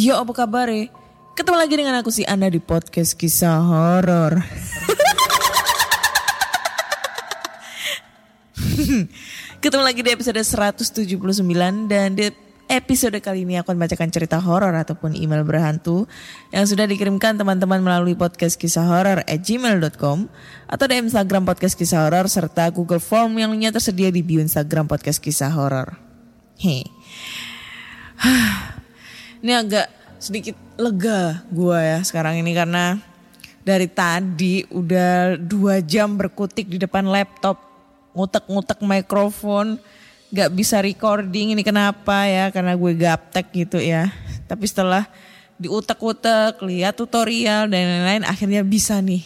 [0.00, 0.72] yo apa kabar
[1.36, 4.40] Ketemu lagi dengan aku si Anda di podcast kisah horor.
[9.60, 11.04] Ketemu lagi di episode 179
[11.84, 12.32] dan di
[12.72, 16.08] episode kali ini aku akan bacakan cerita horor ataupun email berhantu
[16.48, 20.32] yang sudah dikirimkan teman-teman melalui podcast kisah horor at gmail.com
[20.64, 24.88] atau di Instagram podcast kisah horor serta Google Form yang lainnya tersedia di bio Instagram
[24.88, 25.92] podcast kisah horor.
[26.56, 26.88] Hei.
[29.40, 29.86] Ini agak
[30.20, 33.00] sedikit lega gua ya sekarang ini karena
[33.64, 37.60] dari tadi udah dua jam berkutik di depan laptop
[38.12, 39.80] ngutek-ngutek mikrofon
[40.30, 41.54] gak bisa recording.
[41.54, 42.48] Ini kenapa ya?
[42.54, 44.10] Karena gue gaptek gitu ya.
[44.46, 45.06] Tapi setelah
[45.60, 49.22] diutek-utek lihat tutorial dan lain-lain akhirnya bisa nih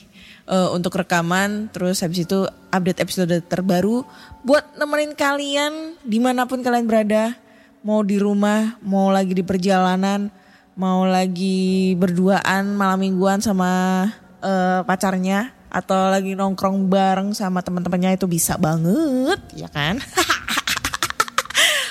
[0.49, 1.71] eh, untuk rekaman.
[1.71, 4.03] Terus habis itu update episode terbaru
[4.43, 7.37] buat nemenin kalian di mana pun kalian berada
[7.85, 10.33] mau di rumah mau lagi di perjalanan
[10.73, 14.09] mau lagi berduaan malam mingguan sama
[14.41, 20.01] eh, pacarnya atau lagi nongkrong bareng sama teman-temannya itu bisa banget ya kan?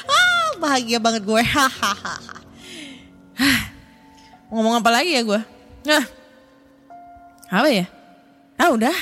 [0.03, 1.42] Ah, bahagia banget gue.
[1.56, 2.34] Hahaha
[4.53, 5.42] ngomong apa lagi ya gue?
[5.90, 6.03] Nah
[7.50, 7.86] apa ya?
[8.62, 8.94] Ah udah.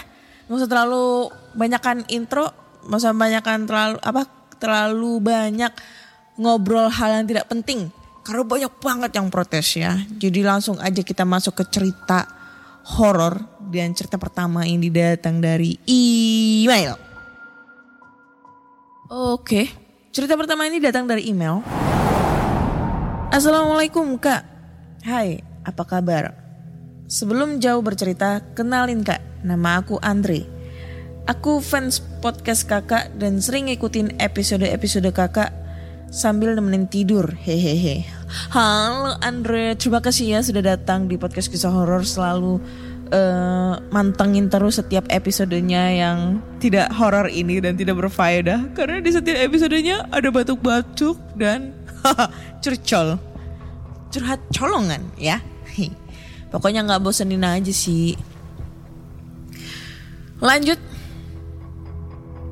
[0.47, 1.07] Nggak usah terlalu
[1.55, 2.51] banyakkan intro
[2.87, 4.21] nggak usah banyakkan terlalu apa
[4.57, 5.71] terlalu banyak
[6.39, 7.89] ngobrol hal yang tidak penting.
[8.21, 9.97] Karena banyak banget yang protes ya.
[10.07, 12.29] Jadi langsung aja kita masuk ke cerita
[12.97, 16.95] horor dan cerita pertama ini datang dari email.
[19.11, 19.81] Oke
[20.11, 21.63] cerita pertama ini datang dari email.
[23.31, 24.43] Assalamualaikum kak.
[25.07, 26.35] Hai apa kabar?
[27.07, 30.43] Sebelum jauh bercerita, kenalin kak, nama aku Andre.
[31.31, 35.60] Aku fans podcast kakak dan sering ngikutin episode-episode kakak
[36.11, 37.31] sambil nemenin tidur.
[37.39, 38.03] Hehehe.
[38.51, 42.59] Halo Andre, terima kasih ya sudah datang di podcast kisah horor selalu
[43.09, 49.39] eh, mantengin terus setiap episodenya yang tidak horor ini dan tidak berfaedah karena di setiap
[49.39, 51.71] episodenya ada batuk-batuk dan
[52.61, 53.15] curcol.
[54.11, 55.39] Curhat colongan ya.
[56.51, 58.19] Pokoknya nggak bosenin aja sih.
[60.43, 60.75] Lanjut.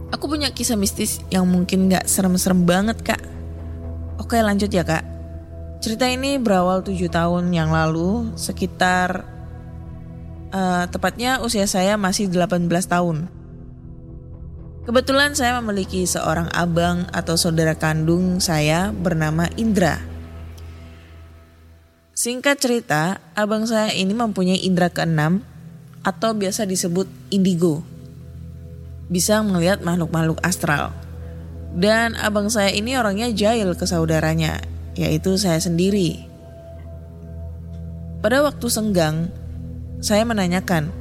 [0.10, 3.39] Aku punya kisah mistis yang mungkin nggak serem-serem banget kak.
[4.20, 5.08] Oke lanjut ya kak.
[5.80, 9.24] Cerita ini berawal 7 tahun yang lalu sekitar
[10.52, 13.32] eh, tepatnya usia saya masih 18 tahun.
[14.84, 20.02] Kebetulan saya memiliki seorang abang atau saudara kandung saya bernama Indra.
[22.20, 25.40] Singkat cerita, abang saya ini mempunyai indera keenam
[26.04, 27.80] atau biasa disebut indigo.
[29.08, 30.92] Bisa melihat makhluk-makhluk astral.
[31.76, 34.58] Dan abang saya ini orangnya jahil ke saudaranya,
[34.98, 36.26] yaitu saya sendiri.
[38.20, 39.32] Pada waktu senggang,
[40.02, 40.92] saya menanyakan,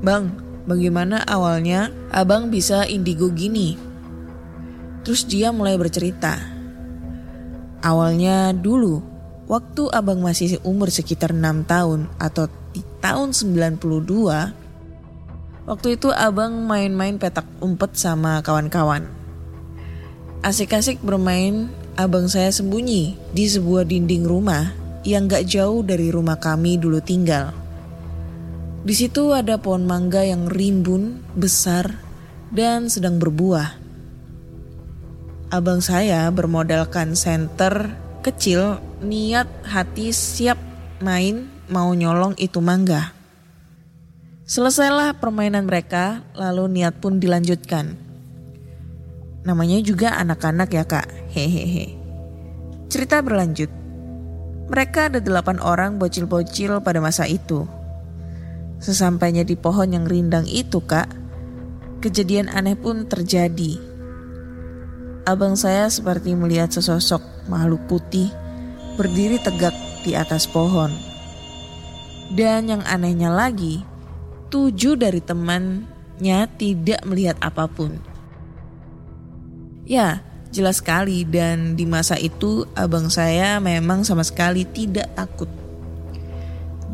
[0.00, 0.32] Bang,
[0.64, 3.76] bagaimana awalnya abang bisa indigo gini?
[5.04, 6.40] Terus dia mulai bercerita.
[7.80, 9.00] Awalnya dulu,
[9.48, 14.52] waktu abang masih umur sekitar 6 tahun atau di tahun 92,
[15.64, 19.19] waktu itu abang main-main petak umpet sama kawan-kawan.
[20.40, 21.68] Asik-asik bermain,
[22.00, 24.72] abang saya sembunyi di sebuah dinding rumah
[25.04, 27.52] yang gak jauh dari rumah kami dulu tinggal.
[28.80, 31.92] Di situ ada pohon mangga yang rimbun, besar,
[32.48, 33.76] dan sedang berbuah.
[35.52, 37.92] Abang saya bermodalkan senter
[38.24, 40.56] kecil, niat hati siap
[41.04, 43.12] main mau nyolong itu mangga.
[44.48, 48.09] Selesailah permainan mereka, lalu niat pun dilanjutkan.
[49.40, 51.96] Namanya juga anak-anak ya kak, hehehe.
[52.92, 53.72] Cerita berlanjut.
[54.68, 57.64] Mereka ada delapan orang bocil-bocil pada masa itu.
[58.80, 61.08] Sesampainya di pohon yang rindang itu kak,
[62.04, 63.80] kejadian aneh pun terjadi.
[65.24, 68.28] Abang saya seperti melihat sesosok makhluk putih
[69.00, 69.72] berdiri tegak
[70.04, 70.92] di atas pohon.
[72.28, 73.82] Dan yang anehnya lagi,
[74.52, 78.09] tujuh dari temannya tidak melihat apa pun.
[79.90, 80.22] Ya,
[80.54, 85.50] jelas sekali dan di masa itu abang saya memang sama sekali tidak takut.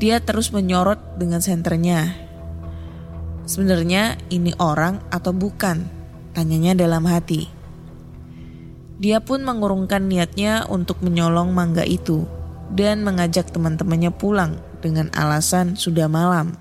[0.01, 2.17] Dia terus menyorot dengan senternya.
[3.45, 5.85] Sebenarnya ini orang atau bukan?
[6.33, 7.53] Tanyanya dalam hati.
[8.97, 12.25] Dia pun mengurungkan niatnya untuk menyolong mangga itu
[12.73, 16.57] dan mengajak teman-temannya pulang dengan alasan sudah malam.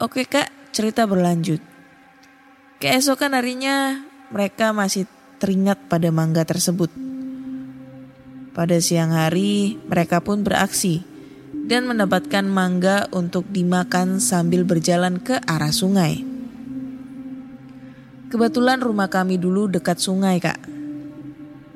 [0.00, 1.60] Oke kak, cerita berlanjut.
[2.80, 5.04] Keesokan harinya mereka masih
[5.36, 6.88] teringat pada mangga tersebut.
[8.54, 11.02] Pada siang hari, mereka pun beraksi
[11.66, 16.22] dan mendapatkan mangga untuk dimakan sambil berjalan ke arah sungai.
[18.30, 20.58] Kebetulan rumah kami dulu dekat sungai, Kak.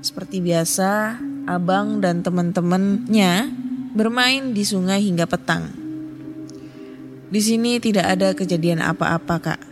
[0.00, 1.18] Seperti biasa,
[1.50, 3.50] abang dan teman-temannya
[3.92, 5.74] bermain di sungai hingga petang.
[7.28, 9.67] Di sini tidak ada kejadian apa-apa, Kak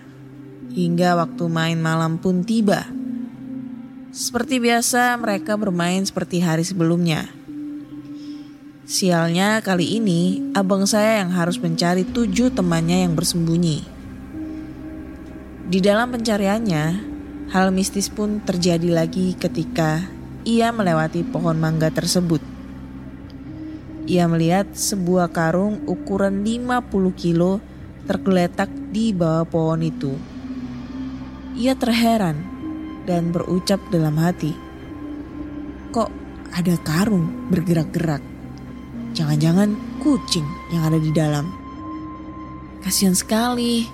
[0.76, 2.84] hingga waktu main malam pun tiba.
[4.12, 7.32] Seperti biasa, mereka bermain seperti hari sebelumnya.
[8.84, 13.82] Sialnya kali ini, abang saya yang harus mencari tujuh temannya yang bersembunyi.
[15.66, 16.84] Di dalam pencariannya,
[17.50, 20.06] hal mistis pun terjadi lagi ketika
[20.46, 22.38] ia melewati pohon mangga tersebut.
[24.06, 27.58] Ia melihat sebuah karung ukuran 50 kilo
[28.06, 30.35] tergeletak di bawah pohon itu.
[31.56, 32.36] Ia terheran
[33.08, 34.52] dan berucap dalam hati,
[35.88, 36.10] "Kok
[36.52, 38.20] ada karung bergerak-gerak?
[39.16, 39.72] Jangan-jangan
[40.04, 41.48] kucing yang ada di dalam."
[42.84, 43.88] Kasihan sekali,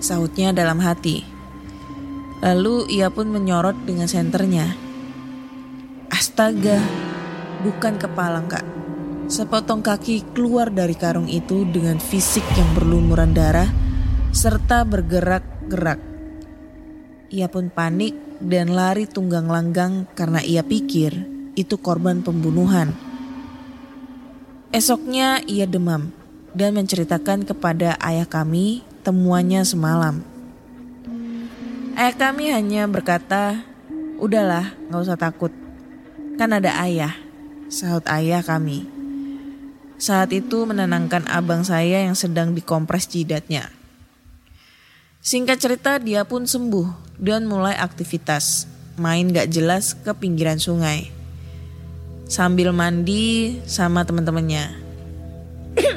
[0.00, 1.20] sautnya dalam hati.
[2.40, 4.72] Lalu ia pun menyorot dengan senternya.
[6.08, 6.80] Astaga,
[7.60, 8.64] bukan kepala kak.
[9.28, 13.68] Sepotong kaki keluar dari karung itu dengan fisik yang berlumuran darah
[14.32, 16.11] serta bergerak-gerak.
[17.32, 18.12] Ia pun panik
[18.44, 21.16] dan lari tunggang langgang karena ia pikir
[21.56, 22.92] itu korban pembunuhan.
[24.68, 26.12] Esoknya ia demam
[26.52, 30.20] dan menceritakan kepada ayah kami temuannya semalam.
[31.96, 33.64] Ayah kami hanya berkata,
[34.20, 35.52] udahlah gak usah takut,
[36.36, 37.16] kan ada ayah,
[37.72, 38.84] sahut ayah kami.
[39.96, 43.72] Saat itu menenangkan abang saya yang sedang dikompres jidatnya.
[45.22, 48.66] Singkat cerita dia pun sembuh dan mulai aktivitas
[48.98, 51.22] main gak jelas ke pinggiran sungai
[52.26, 54.72] sambil mandi sama teman-temannya.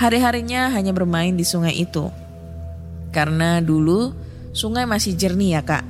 [0.00, 2.08] Hari-harinya hanya bermain di sungai itu.
[3.14, 4.10] Karena dulu
[4.56, 5.86] sungai masih jernih ya kak.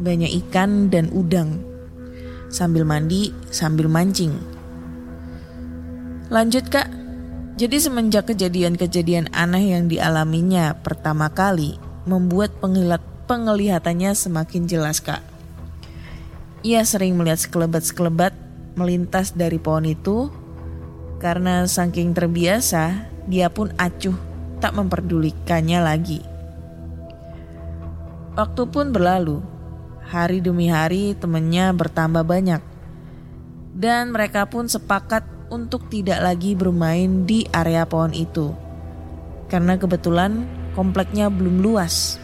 [0.00, 1.60] Banyak ikan dan udang.
[2.48, 4.32] Sambil mandi, sambil mancing.
[6.32, 6.99] Lanjut kak.
[7.60, 11.76] Jadi semenjak kejadian-kejadian aneh yang dialaminya pertama kali
[12.08, 15.20] membuat pengilat penglihatannya semakin jelas kak.
[16.64, 18.32] Ia sering melihat sekelebat-sekelebat
[18.80, 20.32] melintas dari pohon itu
[21.20, 24.16] karena saking terbiasa dia pun acuh
[24.64, 26.24] tak memperdulikannya lagi.
[28.40, 29.44] Waktu pun berlalu,
[30.08, 32.64] hari demi hari temannya bertambah banyak
[33.76, 38.70] dan mereka pun sepakat untuk tidak lagi bermain di area pohon itu
[39.50, 40.46] karena kebetulan
[40.78, 42.16] kompleknya belum luas.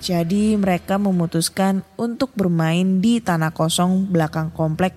[0.00, 4.96] Jadi mereka memutuskan untuk bermain di tanah kosong belakang komplek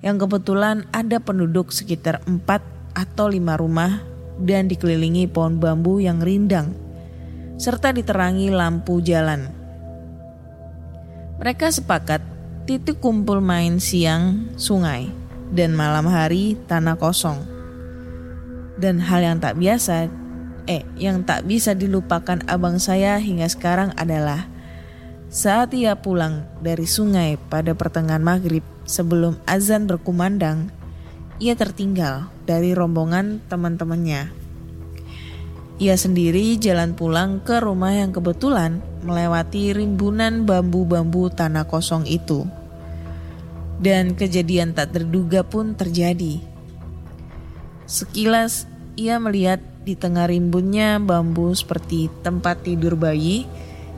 [0.00, 2.40] yang kebetulan ada penduduk sekitar 4
[2.96, 4.00] atau 5 rumah
[4.40, 6.72] dan dikelilingi pohon bambu yang rindang
[7.60, 9.52] serta diterangi lampu jalan.
[11.36, 12.24] Mereka sepakat
[12.64, 15.19] titik kumpul main siang sungai
[15.50, 17.42] dan malam hari tanah kosong.
[18.80, 20.08] Dan hal yang tak biasa
[20.70, 24.46] Eh, yang tak bisa dilupakan abang saya hingga sekarang adalah
[25.30, 30.74] Saat ia pulang dari sungai pada pertengahan maghrib sebelum azan berkumandang,
[31.38, 34.26] ia tertinggal dari rombongan teman-temannya.
[35.78, 42.50] Ia sendiri jalan pulang ke rumah yang kebetulan melewati rimbunan bambu-bambu tanah kosong itu.
[43.80, 46.44] Dan kejadian tak terduga pun terjadi.
[47.88, 48.68] Sekilas
[49.00, 53.48] ia melihat di tengah rimbunnya bambu seperti tempat tidur bayi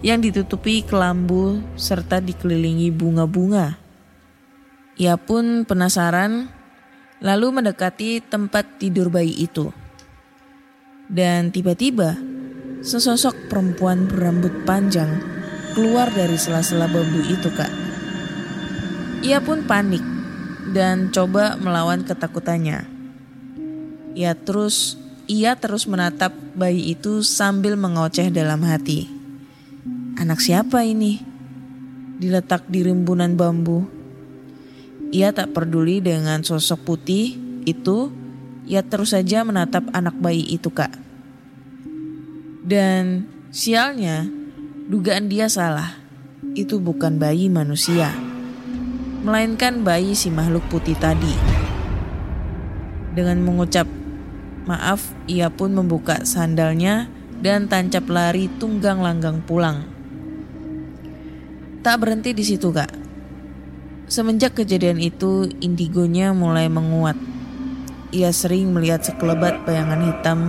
[0.03, 3.79] yang ditutupi kelambu serta dikelilingi bunga-bunga.
[4.99, 6.47] Ia pun penasaran
[7.23, 9.71] lalu mendekati tempat tidur bayi itu.
[11.07, 12.19] Dan tiba-tiba
[12.83, 15.23] sesosok perempuan berambut panjang
[15.75, 17.92] keluar dari sela-sela bambu itu kak.
[19.23, 20.03] Ia pun panik
[20.75, 22.83] dan coba melawan ketakutannya.
[24.19, 24.99] Ia terus
[25.31, 29.07] ia terus menatap bayi itu sambil mengoceh dalam hati.
[30.19, 31.23] Anak siapa ini?
[32.19, 33.87] Diletak di rimbunan bambu.
[35.15, 38.11] Ia tak peduli dengan sosok putih itu,
[38.67, 40.99] ia terus saja menatap anak bayi itu kak.
[42.67, 44.27] Dan sialnya,
[44.91, 45.95] dugaan dia salah.
[46.59, 48.11] Itu bukan bayi manusia,
[49.23, 51.31] melainkan bayi si makhluk putih tadi.
[53.15, 53.87] Dengan mengucap
[54.67, 57.07] maaf, ia pun membuka sandalnya
[57.39, 59.87] dan tancap lari tunggang langgang pulang.
[61.83, 62.91] Tak berhenti di situ, Kak.
[64.11, 67.19] Semenjak kejadian itu, indigonya mulai menguat.
[68.13, 70.41] Ia sering melihat sekelebat bayangan hitam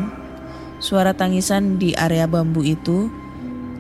[0.84, 3.08] suara tangisan di area bambu itu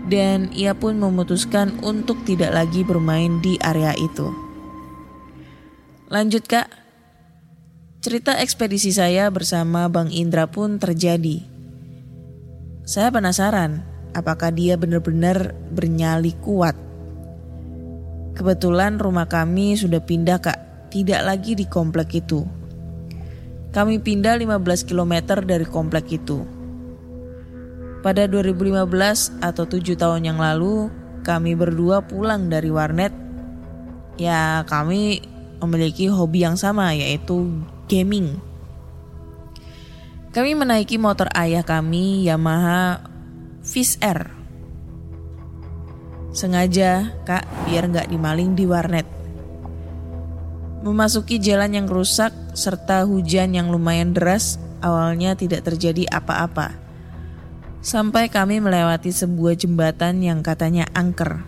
[0.07, 4.42] dan ia pun memutuskan untuk tidak lagi bermain di area itu.
[6.13, 6.69] Lanjut kak,
[7.97, 11.41] cerita ekspedisi saya bersama Bang Indra pun terjadi.
[12.85, 13.81] Saya penasaran
[14.13, 16.77] apakah dia benar-benar bernyali kuat.
[18.37, 22.45] Kebetulan rumah kami sudah pindah kak, tidak lagi di komplek itu.
[23.73, 26.45] Kami pindah 15 km dari komplek itu.
[28.05, 30.93] Pada 2015 atau 7 tahun yang lalu,
[31.25, 33.17] kami berdua pulang dari warnet.
[34.21, 35.32] Ya, kami
[35.63, 37.49] memiliki hobi yang sama yaitu
[37.87, 38.37] gaming.
[40.33, 43.05] Kami menaiki motor ayah kami Yamaha
[43.63, 44.33] Fish Air.
[46.33, 49.05] Sengaja, Kak, biar nggak dimaling di warnet.
[50.81, 56.83] Memasuki jalan yang rusak serta hujan yang lumayan deras, awalnya tidak terjadi apa-apa
[57.83, 61.43] sampai kami melewati sebuah jembatan yang katanya angker.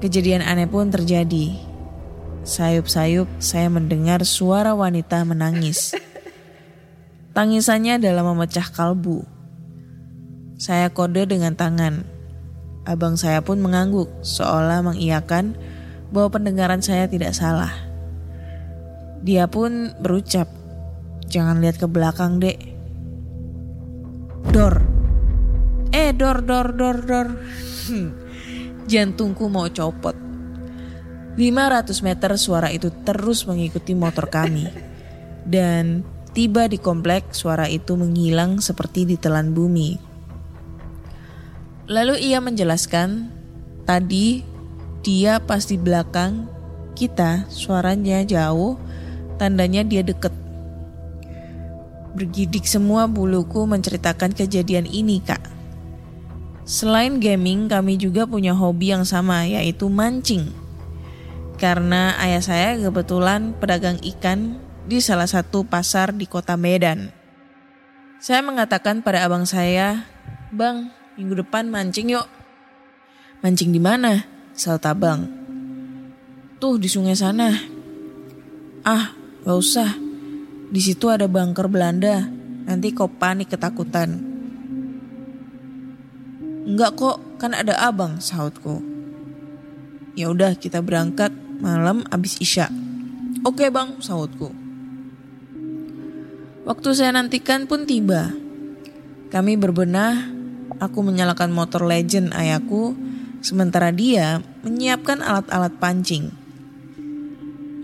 [0.00, 1.52] Kejadian aneh pun terjadi.
[2.46, 5.98] Sayup-sayup saya mendengar suara wanita menangis.
[7.34, 9.26] Tangisannya dalam memecah kalbu.
[10.54, 12.06] Saya kode dengan tangan.
[12.86, 15.58] Abang saya pun mengangguk seolah mengiyakan
[16.14, 17.74] bahwa pendengaran saya tidak salah.
[19.26, 20.46] Dia pun berucap,
[21.26, 22.62] "Jangan lihat ke belakang, Dek."
[24.54, 24.86] Dor.
[25.90, 27.28] Eh, dor, dor, dor, dor.
[28.90, 30.25] Jantungku mau copot.
[31.36, 34.72] 500 meter suara itu terus mengikuti motor kami.
[35.44, 36.02] Dan
[36.32, 40.00] tiba di komplek suara itu menghilang seperti ditelan bumi.
[41.86, 43.30] Lalu ia menjelaskan,
[43.86, 44.42] tadi
[45.06, 46.50] dia pas di belakang
[46.98, 48.74] kita suaranya jauh,
[49.38, 50.34] tandanya dia deket
[52.16, 55.52] Bergidik semua buluku menceritakan kejadian ini, Kak.
[56.64, 60.48] Selain gaming, kami juga punya hobi yang sama, yaitu mancing.
[61.56, 67.08] Karena ayah saya kebetulan pedagang ikan di salah satu pasar di kota Medan.
[68.20, 70.04] Saya mengatakan pada abang saya,
[70.52, 72.28] Bang, minggu depan mancing yuk.
[73.40, 74.24] Mancing di mana?
[74.56, 75.28] Salta bang.
[76.56, 77.52] Tuh di sungai sana.
[78.86, 79.12] Ah,
[79.44, 79.90] gak usah.
[80.72, 82.24] Di situ ada bunker Belanda.
[82.66, 84.16] Nanti kau panik ketakutan.
[86.66, 88.80] Enggak kok, kan ada abang, sahutku.
[90.16, 92.68] Ya udah kita berangkat malam abis isya.
[93.46, 94.50] Oke bang, sahutku.
[96.66, 98.34] Waktu saya nantikan pun tiba.
[99.30, 100.26] Kami berbenah,
[100.82, 102.98] aku menyalakan motor legend ayahku,
[103.38, 106.34] sementara dia menyiapkan alat-alat pancing.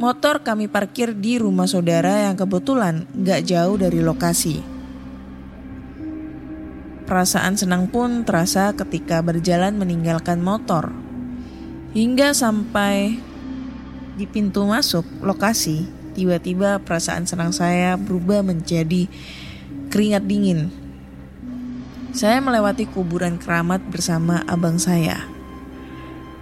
[0.02, 4.58] Motor kami parkir di rumah saudara yang kebetulan gak jauh dari lokasi.
[7.06, 10.90] Perasaan senang pun terasa ketika berjalan meninggalkan motor.
[11.94, 13.20] Hingga sampai
[14.16, 19.08] di pintu masuk lokasi, tiba-tiba perasaan senang saya berubah menjadi
[19.88, 20.68] keringat dingin.
[22.12, 25.24] Saya melewati kuburan keramat bersama abang saya.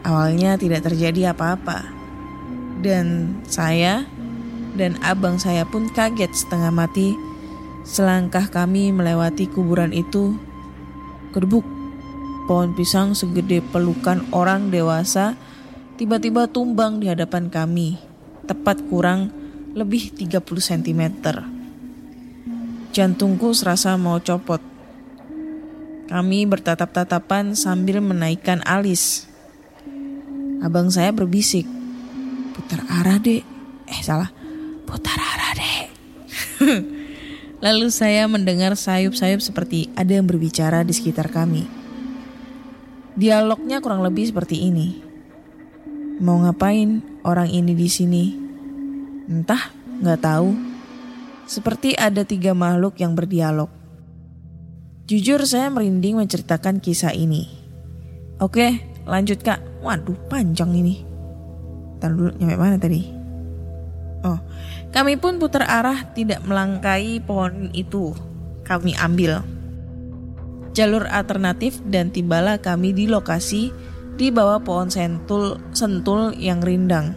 [0.03, 1.87] Awalnya tidak terjadi apa-apa.
[2.81, 4.09] Dan saya
[4.75, 7.15] dan abang saya pun kaget setengah mati
[7.87, 10.35] selangkah kami melewati kuburan itu.
[11.31, 11.63] Kedebuk,
[12.51, 15.39] pohon pisang segede pelukan orang dewasa
[16.01, 18.01] tiba-tiba tumbang di hadapan kami,
[18.49, 19.29] tepat kurang
[19.77, 21.03] lebih 30 cm.
[22.97, 24.65] Jantungku serasa mau copot.
[26.09, 29.29] Kami bertatap-tatapan sambil menaikkan alis.
[30.65, 31.69] Abang saya berbisik,
[32.57, 33.45] putar arah dek.
[33.85, 34.33] Eh salah,
[34.89, 35.87] putar arah dek.
[37.69, 41.69] Lalu saya mendengar sayup-sayup seperti ada yang berbicara di sekitar kami.
[43.21, 45.10] Dialognya kurang lebih seperti ini.
[46.21, 48.25] Mau ngapain orang ini di sini?
[49.25, 49.73] Entah,
[50.05, 50.53] nggak tahu.
[51.49, 53.73] Seperti ada tiga makhluk yang berdialog.
[55.09, 57.49] Jujur saya merinding menceritakan kisah ini.
[58.37, 59.65] Oke, lanjut kak.
[59.81, 61.01] Waduh, panjang ini.
[61.97, 63.01] Ntar dulu, nyampe mana tadi?
[64.21, 64.37] Oh,
[64.93, 68.13] kami pun putar arah tidak melangkai pohon itu.
[68.69, 69.41] Kami ambil
[70.71, 73.75] jalur alternatif dan tibalah kami di lokasi
[74.21, 77.17] di bawah pohon sentul sentul yang rindang.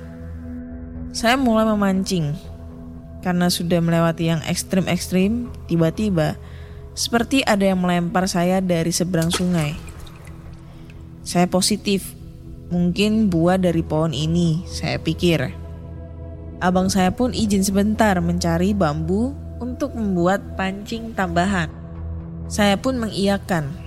[1.12, 2.32] Saya mulai memancing
[3.20, 6.40] karena sudah melewati yang ekstrim-ekstrim, tiba-tiba
[6.96, 9.76] seperti ada yang melempar saya dari seberang sungai.
[11.28, 12.16] Saya positif,
[12.72, 15.52] mungkin buah dari pohon ini, saya pikir.
[16.64, 21.68] Abang saya pun izin sebentar mencari bambu untuk membuat pancing tambahan.
[22.48, 23.83] Saya pun mengiyakan.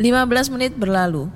[0.00, 1.28] 15 menit berlalu.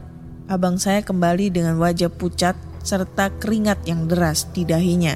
[0.48, 5.12] Abang saya kembali dengan wajah pucat serta keringat yang deras di dahinya.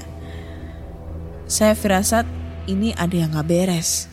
[1.49, 2.29] Saya firasat
[2.69, 4.05] ini ada yang gak beres.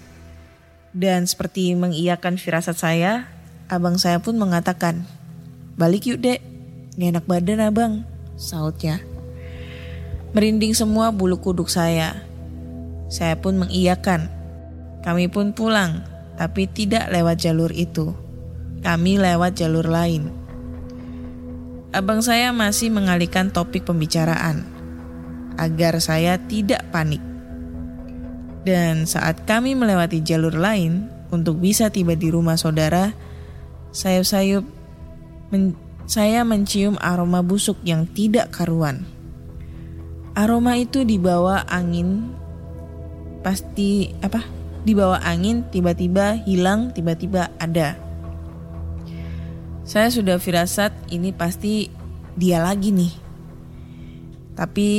[0.96, 3.28] Dan seperti mengiyakan firasat saya,
[3.68, 5.04] abang saya pun mengatakan,
[5.76, 6.40] balik yuk dek,
[6.96, 7.92] gak enak badan abang,
[8.40, 9.04] sautnya.
[10.32, 12.24] Merinding semua bulu kuduk saya.
[13.12, 14.32] Saya pun mengiyakan.
[15.04, 16.00] Kami pun pulang,
[16.40, 18.27] tapi tidak lewat jalur itu.
[18.84, 20.30] Kami lewat jalur lain.
[21.90, 24.62] Abang saya masih mengalihkan topik pembicaraan
[25.58, 27.20] agar saya tidak panik.
[28.62, 33.16] Dan saat kami melewati jalur lain untuk bisa tiba di rumah saudara,
[33.90, 34.64] sayup-sayup
[35.48, 35.74] men
[36.08, 39.04] saya mencium aroma busuk yang tidak karuan.
[40.32, 42.32] Aroma itu dibawa angin
[43.44, 44.40] pasti apa?
[44.88, 48.07] Dibawa angin tiba-tiba hilang, tiba-tiba ada.
[49.88, 51.88] Saya sudah firasat ini pasti
[52.36, 53.08] dia lagi nih.
[54.52, 54.90] Tapi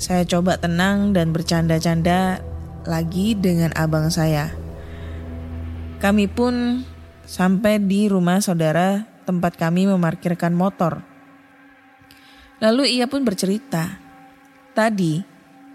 [0.00, 2.40] saya coba tenang dan bercanda-canda
[2.88, 4.48] lagi dengan abang saya.
[6.00, 6.80] Kami pun
[7.28, 11.04] sampai di rumah saudara tempat kami memarkirkan motor.
[12.64, 14.00] Lalu ia pun bercerita,
[14.72, 15.20] tadi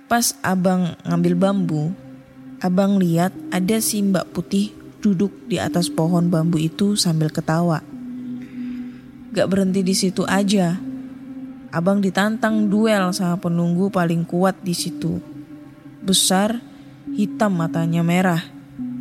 [0.10, 1.94] pas abang ngambil bambu,
[2.66, 4.74] abang lihat ada si mbak putih
[5.06, 7.95] duduk di atas pohon bambu itu sambil ketawa.
[9.36, 10.80] Gak berhenti di situ aja,
[11.68, 15.20] abang ditantang duel sama penunggu paling kuat di situ.
[16.00, 16.64] Besar,
[17.12, 18.40] hitam matanya merah.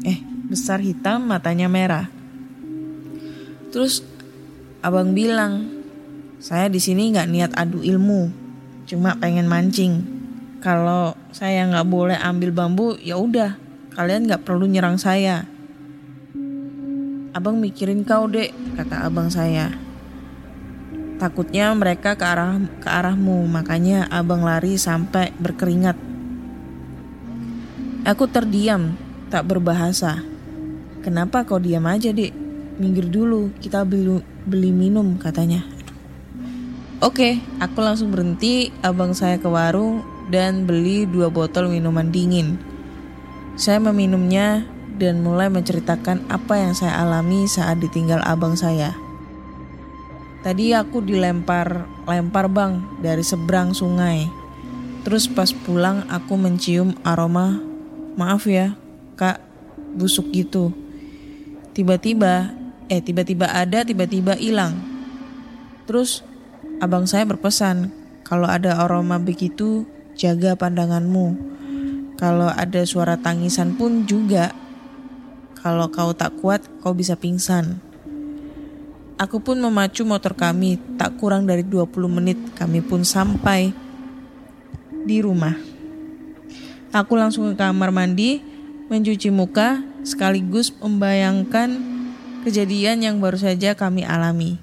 [0.02, 0.18] Eh,
[0.50, 2.10] besar hitam matanya merah.
[3.70, 4.02] Terus
[4.82, 5.70] abang bilang,
[6.42, 8.26] saya di sini nggak niat adu ilmu,
[8.90, 10.02] cuma pengen mancing.
[10.58, 13.54] Kalau saya nggak boleh ambil bambu, ya udah,
[13.94, 15.46] kalian nggak perlu nyerang saya.
[17.30, 19.83] Abang mikirin kau dek, kata abang saya.
[21.14, 25.94] Takutnya mereka ke arah ke arahmu, makanya abang lari sampai berkeringat.
[28.05, 28.98] Aku terdiam,
[29.31, 30.20] tak berbahasa.
[31.00, 32.35] Kenapa kau diam aja, Dek?
[32.77, 35.62] Minggir dulu, kita beli, beli minum, katanya.
[36.98, 42.57] Oke, aku langsung berhenti, abang saya ke warung dan beli dua botol minuman dingin.
[43.55, 49.03] Saya meminumnya dan mulai menceritakan apa yang saya alami saat ditinggal abang saya.
[50.44, 54.28] Tadi aku dilempar, lempar bang dari seberang sungai.
[55.00, 57.64] Terus pas pulang aku mencium aroma,
[58.20, 58.76] maaf ya
[59.16, 59.40] kak,
[59.96, 60.68] busuk gitu.
[61.72, 62.52] Tiba-tiba,
[62.92, 64.76] eh tiba-tiba ada, tiba-tiba hilang.
[65.88, 66.20] Terus
[66.80, 67.88] abang saya berpesan,
[68.24, 69.85] kalau ada aroma begitu,
[70.16, 71.37] jaga pandanganmu.
[72.16, 74.57] Kalau ada suara tangisan pun juga.
[75.61, 77.83] Kalau kau tak kuat, kau bisa pingsan.
[79.14, 83.70] Aku pun memacu motor kami, tak kurang dari 20 menit kami pun sampai
[85.07, 85.55] di rumah.
[86.90, 88.42] Aku langsung ke kamar mandi,
[88.90, 91.79] mencuci muka, sekaligus membayangkan
[92.42, 94.59] kejadian yang baru saja kami alami.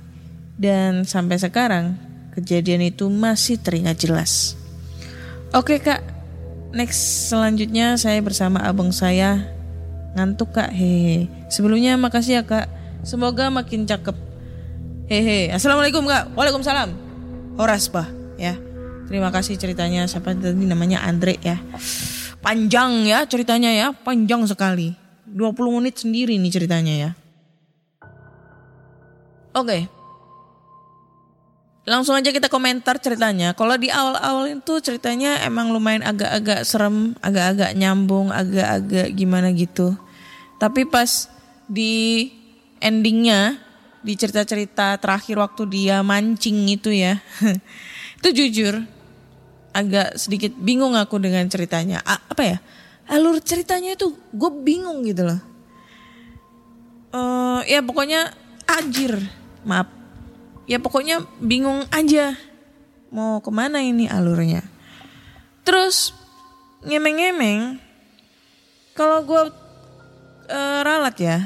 [0.59, 1.95] Dan sampai sekarang
[2.35, 4.55] kejadian itu masih teringat jelas.
[5.51, 5.99] Oke kak,
[6.71, 9.47] next selanjutnya saya bersama abang saya
[10.15, 11.27] ngantuk kak hehe.
[11.51, 12.67] Sebelumnya makasih ya kak,
[13.03, 14.30] semoga makin cakep.
[15.11, 16.95] Hehe, assalamualaikum kak, waalaikumsalam.
[17.59, 18.07] Horas bah
[18.39, 18.55] ya.
[19.11, 21.59] Terima kasih ceritanya siapa tadi namanya Andre ya.
[22.39, 24.95] Panjang ya ceritanya ya, panjang sekali.
[25.27, 27.09] 20 menit sendiri nih ceritanya ya.
[29.51, 29.91] Oke.
[31.83, 33.51] Langsung aja kita komentar ceritanya.
[33.51, 39.91] Kalau di awal-awal itu ceritanya emang lumayan agak-agak serem, agak-agak nyambung, agak-agak gimana gitu.
[40.55, 41.27] Tapi pas
[41.67, 42.31] di
[42.79, 43.59] endingnya,
[44.01, 47.21] di cerita-cerita terakhir waktu dia mancing itu ya.
[48.21, 48.81] itu jujur
[49.71, 52.03] agak sedikit bingung aku dengan ceritanya.
[52.05, 52.57] A- apa ya?
[53.09, 55.41] Alur ceritanya itu gue bingung gitu loh.
[57.11, 58.31] Eh ya pokoknya
[58.69, 59.19] anjir,
[59.67, 59.89] maaf.
[60.69, 62.37] Ya pokoknya bingung aja
[63.11, 64.63] mau ke mana ini alurnya.
[65.67, 66.15] Terus
[66.87, 67.77] ngemeng-ngemeng,
[68.95, 69.43] kalau gue
[70.47, 71.37] eh, ralat ya,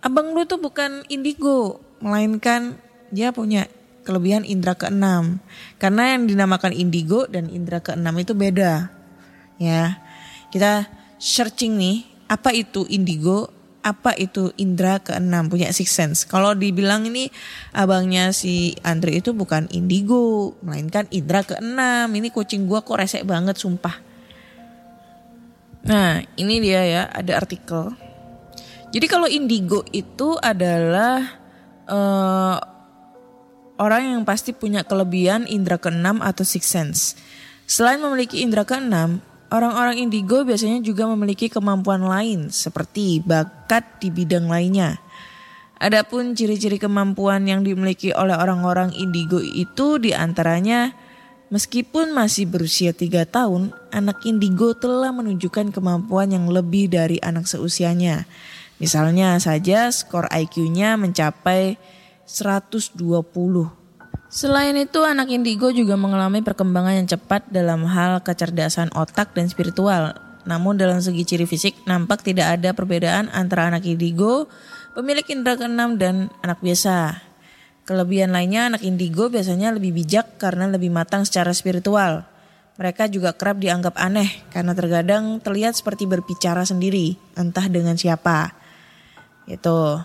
[0.00, 2.76] abang lu tuh bukan indigo, melainkan
[3.14, 3.70] dia punya
[4.02, 5.38] kelebihan indera keenam.
[5.78, 8.90] Karena yang dinamakan indigo dan indera keenam itu beda.
[9.62, 10.02] Ya,
[10.50, 10.90] kita
[11.22, 13.46] searching nih, apa itu indigo,
[13.82, 16.26] apa itu indera keenam, punya six sense.
[16.26, 17.30] Kalau dibilang ini
[17.70, 22.10] abangnya si Andre itu bukan indigo, melainkan indera keenam.
[22.10, 23.94] Ini kucing gua kok resek banget sumpah.
[25.82, 27.90] Nah, ini dia ya, ada artikel.
[28.92, 31.41] Jadi kalau indigo itu adalah
[31.92, 32.56] eh,
[33.76, 37.14] orang yang pasti punya kelebihan indera keenam atau six sense.
[37.68, 39.20] Selain memiliki indera keenam,
[39.52, 44.98] orang-orang indigo biasanya juga memiliki kemampuan lain seperti bakat di bidang lainnya.
[45.82, 50.94] Adapun ciri-ciri kemampuan yang dimiliki oleh orang-orang indigo itu di antaranya
[51.50, 58.30] meskipun masih berusia 3 tahun, anak indigo telah menunjukkan kemampuan yang lebih dari anak seusianya.
[58.82, 61.78] Misalnya saja skor IQ-nya mencapai
[62.26, 62.98] 120.
[64.26, 70.18] Selain itu anak indigo juga mengalami perkembangan yang cepat dalam hal kecerdasan otak dan spiritual.
[70.42, 74.50] Namun dalam segi ciri fisik nampak tidak ada perbedaan antara anak indigo,
[74.98, 77.22] pemilik indera keenam dan anak biasa.
[77.86, 82.26] Kelebihan lainnya anak indigo biasanya lebih bijak karena lebih matang secara spiritual.
[82.82, 88.61] Mereka juga kerap dianggap aneh karena terkadang terlihat seperti berbicara sendiri, entah dengan siapa.
[89.46, 90.00] Itu.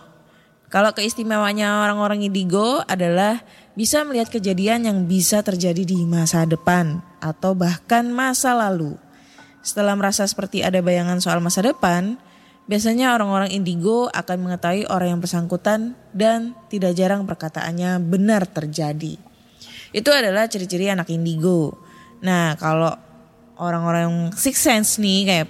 [0.68, 3.40] Kalau keistimewaannya orang-orang indigo adalah
[3.78, 9.00] bisa melihat kejadian yang bisa terjadi di masa depan atau bahkan masa lalu.
[9.64, 12.20] Setelah merasa seperti ada bayangan soal masa depan,
[12.68, 19.16] biasanya orang-orang indigo akan mengetahui orang yang bersangkutan dan tidak jarang perkataannya benar terjadi.
[19.96, 21.80] Itu adalah ciri-ciri anak indigo.
[22.20, 22.92] Nah, kalau
[23.56, 25.48] orang-orang yang six sense nih kayak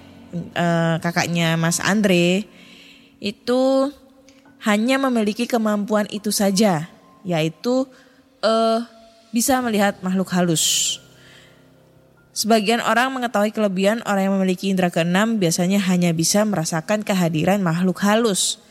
[0.54, 2.46] eh, kakaknya Mas Andre
[3.18, 3.94] itu
[4.64, 6.90] hanya memiliki kemampuan itu saja,
[7.22, 7.86] yaitu
[8.42, 8.80] eh
[9.32, 10.98] bisa melihat makhluk halus.
[12.38, 17.98] Sebagian orang mengetahui kelebihan orang yang memiliki indera keenam biasanya hanya bisa merasakan kehadiran makhluk
[18.06, 18.62] halus.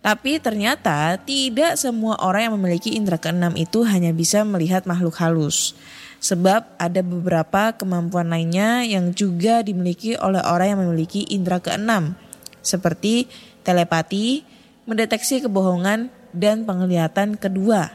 [0.00, 5.76] Tapi ternyata tidak semua orang yang memiliki indera keenam itu hanya bisa melihat makhluk halus.
[6.24, 12.16] Sebab ada beberapa kemampuan lainnya yang juga dimiliki oleh orang yang memiliki indera keenam.
[12.60, 13.26] Seperti
[13.64, 14.44] telepati,
[14.84, 17.90] mendeteksi kebohongan, dan penglihatan kedua.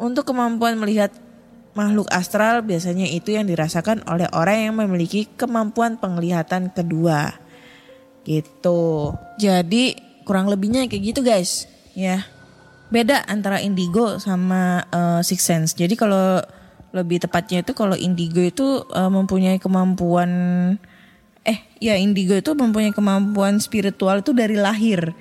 [0.00, 1.12] Untuk kemampuan melihat
[1.76, 7.36] makhluk astral biasanya itu yang dirasakan oleh orang yang memiliki kemampuan penglihatan kedua.
[8.26, 9.14] Gitu.
[9.38, 9.96] Jadi
[10.26, 12.26] kurang lebihnya kayak gitu guys, ya.
[12.90, 15.78] Beda antara indigo sama eh, six sense.
[15.78, 16.42] Jadi kalau
[16.90, 20.30] lebih tepatnya itu kalau indigo itu eh, mempunyai kemampuan
[21.44, 25.16] eh ya indigo itu mempunyai kemampuan spiritual itu dari lahir.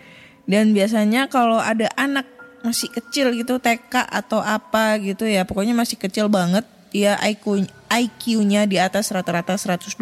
[0.50, 2.26] Dan biasanya kalau ada anak
[2.60, 8.66] masih kecil gitu TK atau apa gitu ya pokoknya masih kecil banget dia IQ IQ-nya
[8.66, 9.96] di atas rata-rata 120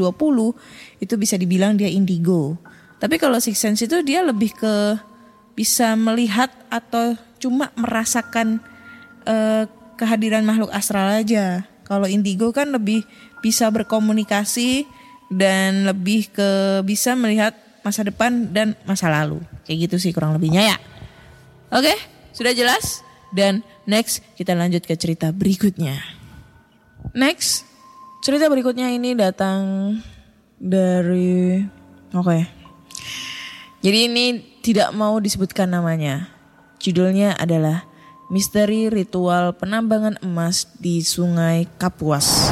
[1.04, 2.56] itu bisa dibilang dia indigo.
[2.98, 4.98] Tapi kalau six sense itu dia lebih ke
[5.54, 8.64] bisa melihat atau cuma merasakan
[9.28, 11.68] eh, kehadiran makhluk astral aja.
[11.86, 13.04] Kalau indigo kan lebih
[13.40, 14.88] bisa berkomunikasi
[15.28, 19.40] dan lebih ke bisa melihat masa depan dan masa lalu.
[19.64, 20.78] Kayak gitu sih kurang lebihnya ya.
[21.72, 21.96] Oke,
[22.32, 23.04] sudah jelas?
[23.32, 26.00] Dan next kita lanjut ke cerita berikutnya.
[27.12, 27.68] Next,
[28.24, 29.96] cerita berikutnya ini datang
[30.60, 31.60] dari
[32.12, 32.40] oke.
[33.84, 34.26] Jadi ini
[34.64, 36.28] tidak mau disebutkan namanya.
[36.80, 37.88] Judulnya adalah
[38.28, 42.52] misteri ritual penambangan emas di Sungai Kapuas.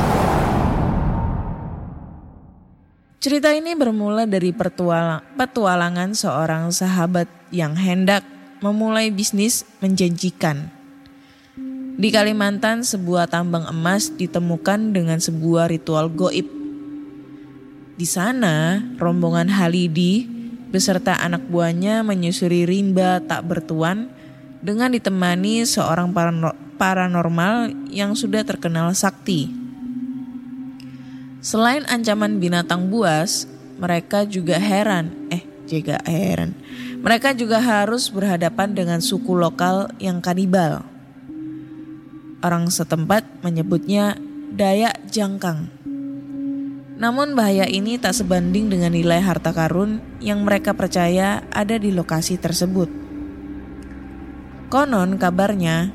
[3.25, 8.21] Cerita ini bermula dari petualangan seorang sahabat yang hendak
[8.61, 10.69] memulai bisnis menjanjikan.
[11.97, 16.45] Di Kalimantan, sebuah tambang emas ditemukan dengan sebuah ritual goib.
[17.97, 20.29] Di sana, rombongan Halidi
[20.69, 24.13] beserta anak buahnya menyusuri rimba tak bertuan
[24.61, 29.64] dengan ditemani seorang parano- paranormal yang sudah terkenal sakti.
[31.45, 33.45] Selain ancaman binatang buas,
[33.77, 36.58] mereka juga heran, eh juga heran.
[37.05, 40.81] Mereka juga harus berhadapan dengan suku lokal yang kanibal.
[42.41, 44.17] Orang setempat menyebutnya
[44.58, 45.69] Dayak Jangkang.
[46.97, 52.41] Namun bahaya ini tak sebanding dengan nilai harta karun yang mereka percaya ada di lokasi
[52.41, 52.89] tersebut.
[54.73, 55.93] Konon kabarnya,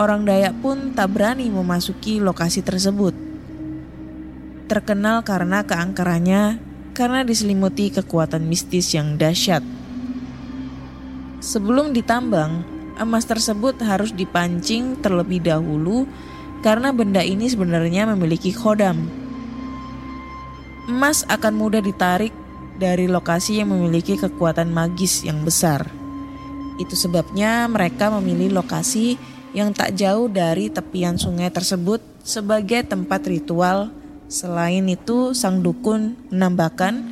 [0.00, 3.25] orang Dayak pun tak berani memasuki lokasi tersebut.
[4.66, 6.58] Terkenal karena keangkerannya
[6.90, 9.62] karena diselimuti kekuatan mistis yang dahsyat.
[11.38, 12.66] Sebelum ditambang,
[12.98, 16.10] emas tersebut harus dipancing terlebih dahulu
[16.66, 19.06] karena benda ini sebenarnya memiliki khodam.
[20.90, 22.34] Emas akan mudah ditarik
[22.74, 25.86] dari lokasi yang memiliki kekuatan magis yang besar.
[26.82, 29.14] Itu sebabnya mereka memilih lokasi
[29.54, 33.94] yang tak jauh dari tepian sungai tersebut sebagai tempat ritual.
[34.26, 37.06] Selain itu, sang dukun menambahkan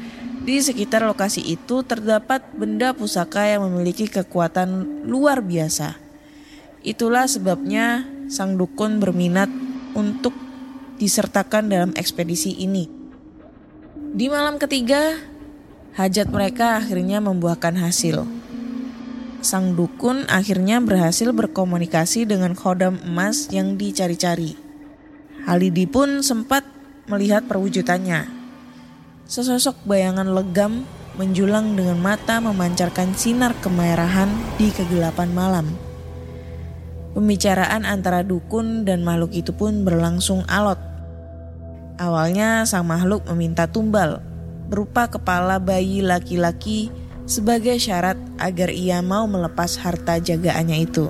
[0.45, 5.97] di sekitar lokasi itu terdapat benda pusaka yang memiliki kekuatan luar biasa.
[6.85, 9.49] Itulah sebabnya sang dukun berminat
[9.97, 10.37] untuk
[11.01, 12.91] disertakan dalam ekspedisi ini.
[14.15, 15.17] Di malam ketiga,
[15.95, 18.27] hajat mereka akhirnya membuahkan hasil.
[19.41, 24.57] Sang dukun akhirnya berhasil berkomunikasi dengan khodam emas yang dicari-cari.
[25.45, 26.74] Halidi pun sempat
[27.05, 28.29] melihat perwujudannya.
[29.29, 30.85] Sesosok bayangan legam
[31.17, 35.67] menjulang dengan mata memancarkan sinar kemerahan di kegelapan malam.
[37.15, 40.81] Pembicaraan antara dukun dan makhluk itu pun berlangsung alot.
[41.95, 44.19] Awalnya sang makhluk meminta tumbal
[44.67, 46.91] berupa kepala bayi laki-laki
[47.25, 51.07] sebagai syarat agar ia mau melepas harta jagaannya itu.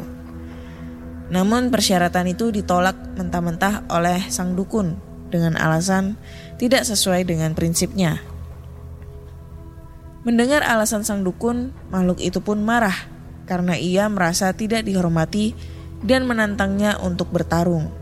[1.32, 5.00] Namun persyaratan itu ditolak mentah-mentah oleh sang dukun
[5.34, 6.14] dengan alasan
[6.62, 8.22] tidak sesuai dengan prinsipnya.
[10.22, 12.94] Mendengar alasan sang dukun, makhluk itu pun marah
[13.44, 15.52] karena ia merasa tidak dihormati
[16.00, 17.92] dan menantangnya untuk bertarung.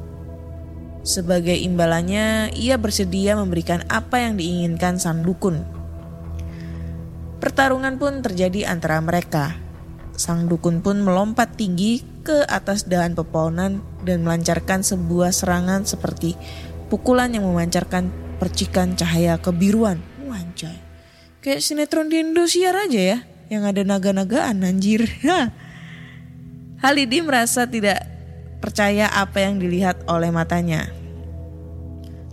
[1.03, 5.67] Sebagai imbalannya, ia bersedia memberikan apa yang diinginkan sang dukun.
[7.43, 9.59] Pertarungan pun terjadi antara mereka.
[10.15, 16.39] Sang dukun pun melompat tinggi ke atas dahan pepohonan dan melancarkan sebuah serangan seperti
[16.93, 19.97] pukulan yang memancarkan percikan cahaya kebiruan.
[20.29, 20.77] Wanjay.
[21.41, 25.09] Kayak sinetron di Indosiar aja ya, yang ada naga-nagaan anjir.
[26.85, 28.05] Halidi merasa tidak
[28.61, 30.93] percaya apa yang dilihat oleh matanya.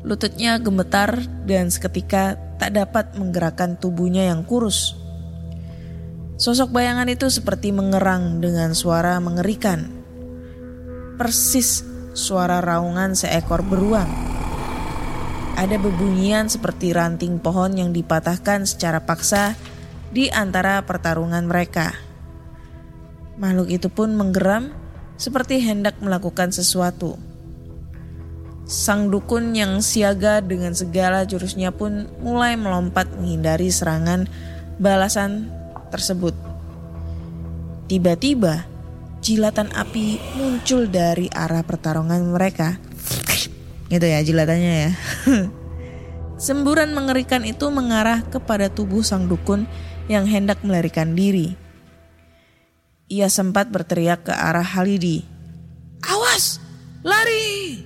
[0.04, 5.00] Lututnya gemetar dan seketika tak dapat menggerakkan tubuhnya yang kurus.
[6.36, 9.88] Sosok bayangan itu seperti mengerang dengan suara mengerikan.
[11.19, 11.84] Persis
[12.15, 14.08] suara raungan seekor beruang.
[15.60, 19.60] Ada bebunyian seperti ranting pohon yang dipatahkan secara paksa
[20.08, 21.91] di antara pertarungan mereka.
[23.36, 24.72] Makhluk itu pun menggeram
[25.19, 27.19] seperti hendak melakukan sesuatu.
[28.63, 34.32] Sang dukun yang siaga dengan segala jurusnya pun mulai melompat menghindari serangan
[34.80, 35.52] balasan
[35.91, 36.39] tersebut.
[37.91, 38.63] Tiba-tiba,
[39.19, 42.80] jilatan api muncul dari arah pertarungan mereka.
[43.89, 44.91] Gitu ya jilatannya ya.
[46.39, 49.67] Semburan mengerikan itu mengarah kepada tubuh sang dukun
[50.08, 51.58] yang hendak melarikan diri.
[53.10, 55.25] Ia sempat berteriak ke arah Halidi.
[56.06, 56.62] Awas,
[57.04, 57.82] lari!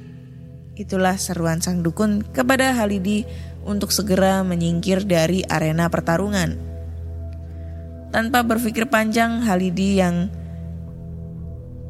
[0.76, 3.26] Itulah seruan sang dukun kepada Halidi
[3.64, 6.60] untuk segera menyingkir dari arena pertarungan.
[8.14, 10.30] Tanpa berpikir panjang, Halidi yang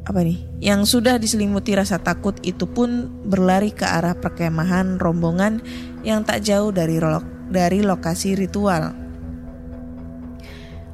[0.03, 0.39] apa nih?
[0.59, 5.63] Yang sudah diselimuti rasa takut itu pun berlari ke arah perkemahan rombongan
[6.03, 8.91] yang tak jauh dari lo dari lokasi ritual.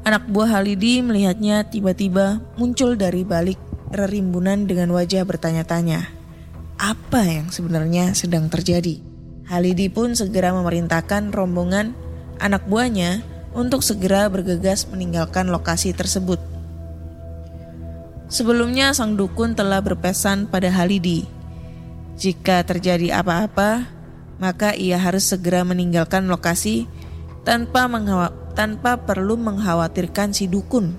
[0.06, 3.58] Anak buah Halidi melihatnya tiba-tiba muncul dari balik
[3.90, 6.06] rerimbunan dengan wajah bertanya-tanya.
[6.80, 9.02] Apa yang sebenarnya sedang terjadi?
[9.50, 11.98] Halidi pun segera memerintahkan rombongan
[12.38, 13.26] anak buahnya
[13.58, 16.59] untuk segera bergegas meninggalkan lokasi tersebut.
[18.30, 21.26] Sebelumnya sang dukun telah berpesan pada Halidi,
[22.14, 23.90] jika terjadi apa-apa,
[24.38, 26.86] maka ia harus segera meninggalkan lokasi
[27.42, 27.90] tanpa
[28.54, 30.94] tanpa perlu mengkhawatirkan si dukun.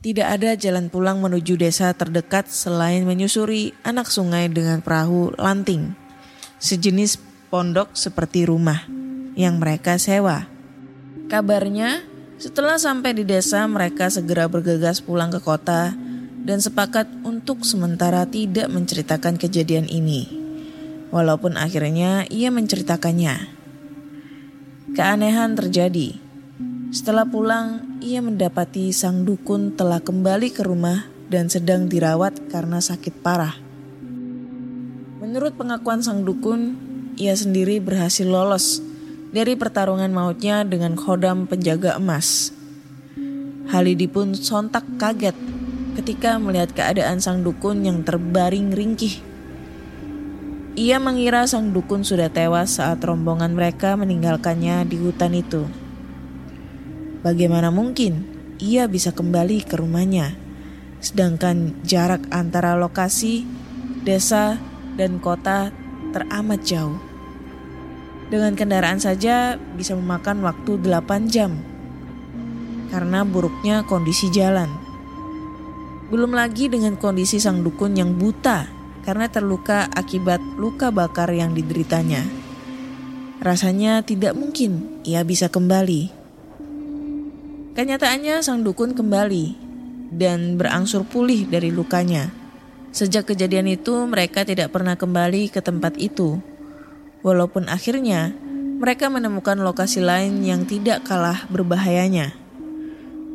[0.00, 5.92] Tidak ada jalan pulang menuju desa terdekat selain menyusuri anak sungai dengan perahu lanting,
[6.62, 7.18] sejenis
[7.50, 8.86] pondok seperti rumah
[9.34, 10.46] yang mereka sewa.
[11.26, 15.96] Kabarnya, setelah sampai di desa, mereka segera bergegas pulang ke kota
[16.44, 20.28] dan sepakat untuk sementara tidak menceritakan kejadian ini.
[21.08, 23.56] Walaupun akhirnya ia menceritakannya.
[24.92, 26.20] Keanehan terjadi.
[26.92, 33.24] Setelah pulang, ia mendapati sang dukun telah kembali ke rumah dan sedang dirawat karena sakit
[33.24, 33.56] parah.
[35.24, 36.76] Menurut pengakuan sang dukun,
[37.16, 38.84] ia sendiri berhasil lolos
[39.36, 42.56] dari pertarungan mautnya dengan khodam penjaga emas.
[43.68, 45.36] Halidi pun sontak kaget
[46.00, 49.20] ketika melihat keadaan sang dukun yang terbaring ringkih.
[50.72, 55.68] Ia mengira sang dukun sudah tewas saat rombongan mereka meninggalkannya di hutan itu.
[57.20, 58.24] Bagaimana mungkin
[58.56, 60.32] ia bisa kembali ke rumahnya,
[61.04, 63.44] sedangkan jarak antara lokasi,
[64.00, 64.56] desa,
[64.96, 65.68] dan kota
[66.16, 67.05] teramat jauh.
[68.26, 71.54] Dengan kendaraan saja bisa memakan waktu 8 jam
[72.90, 74.70] karena buruknya kondisi jalan.
[76.06, 78.70] Belum lagi dengan kondisi sang dukun yang buta
[79.02, 82.22] karena terluka akibat luka bakar yang dideritanya.
[83.42, 86.14] Rasanya tidak mungkin ia bisa kembali.
[87.76, 89.46] Kenyataannya sang dukun kembali
[90.14, 92.32] dan berangsur pulih dari lukanya.
[92.96, 96.40] Sejak kejadian itu mereka tidak pernah kembali ke tempat itu.
[97.26, 98.30] Walaupun akhirnya
[98.78, 102.38] mereka menemukan lokasi lain yang tidak kalah berbahayanya.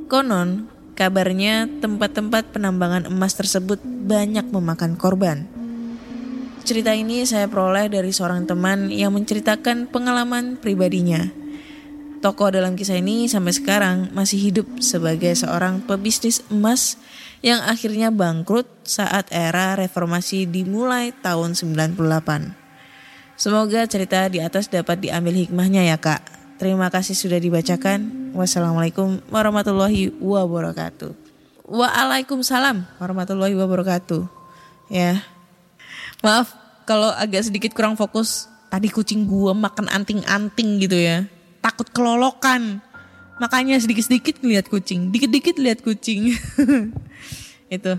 [0.08, 5.44] Konon, kabarnya tempat-tempat penambangan emas tersebut banyak memakan korban.
[6.64, 11.28] Cerita ini saya peroleh dari seorang teman yang menceritakan pengalaman pribadinya.
[12.24, 17.02] Tokoh dalam kisah ini sampai sekarang masih hidup sebagai seorang pebisnis emas
[17.44, 22.61] yang akhirnya bangkrut saat era reformasi dimulai tahun 98.
[23.42, 26.22] Semoga cerita di atas dapat diambil hikmahnya ya kak.
[26.62, 28.30] Terima kasih sudah dibacakan.
[28.38, 31.10] Wassalamualaikum warahmatullahi wabarakatuh.
[31.66, 34.30] Waalaikumsalam warahmatullahi wabarakatuh.
[34.94, 35.26] Ya.
[36.22, 36.54] Maaf
[36.86, 38.46] kalau agak sedikit kurang fokus.
[38.70, 41.26] Tadi kucing gua makan anting-anting gitu ya.
[41.66, 42.78] Takut kelolokan.
[43.42, 45.10] Makanya sedikit-sedikit ngeliat kucing.
[45.10, 46.38] Dikit-dikit lihat kucing.
[47.74, 47.98] Itu.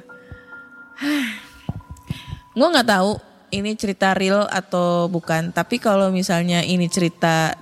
[2.54, 5.52] Gue nggak tahu ini cerita real atau bukan.
[5.52, 7.52] Tapi kalau misalnya ini cerita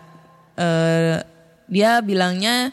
[0.55, 1.18] eh,
[1.66, 2.70] dia bilangnya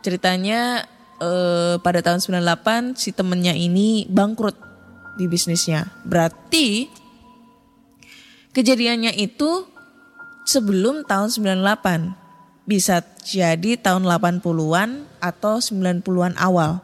[0.00, 0.86] ceritanya
[1.18, 4.54] eh, pada tahun 98 si temennya ini bangkrut
[5.18, 5.90] di bisnisnya.
[6.06, 6.86] Berarti
[8.54, 9.66] kejadiannya itu
[10.46, 12.22] sebelum tahun 98.
[12.62, 16.78] Bisa jadi tahun 80-an atau 90-an awal.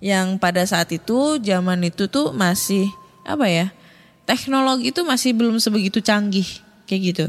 [0.00, 2.88] Yang pada saat itu zaman itu tuh masih
[3.28, 3.68] apa ya?
[4.30, 6.46] Teknologi itu masih belum sebegitu canggih
[6.86, 7.26] kayak gitu.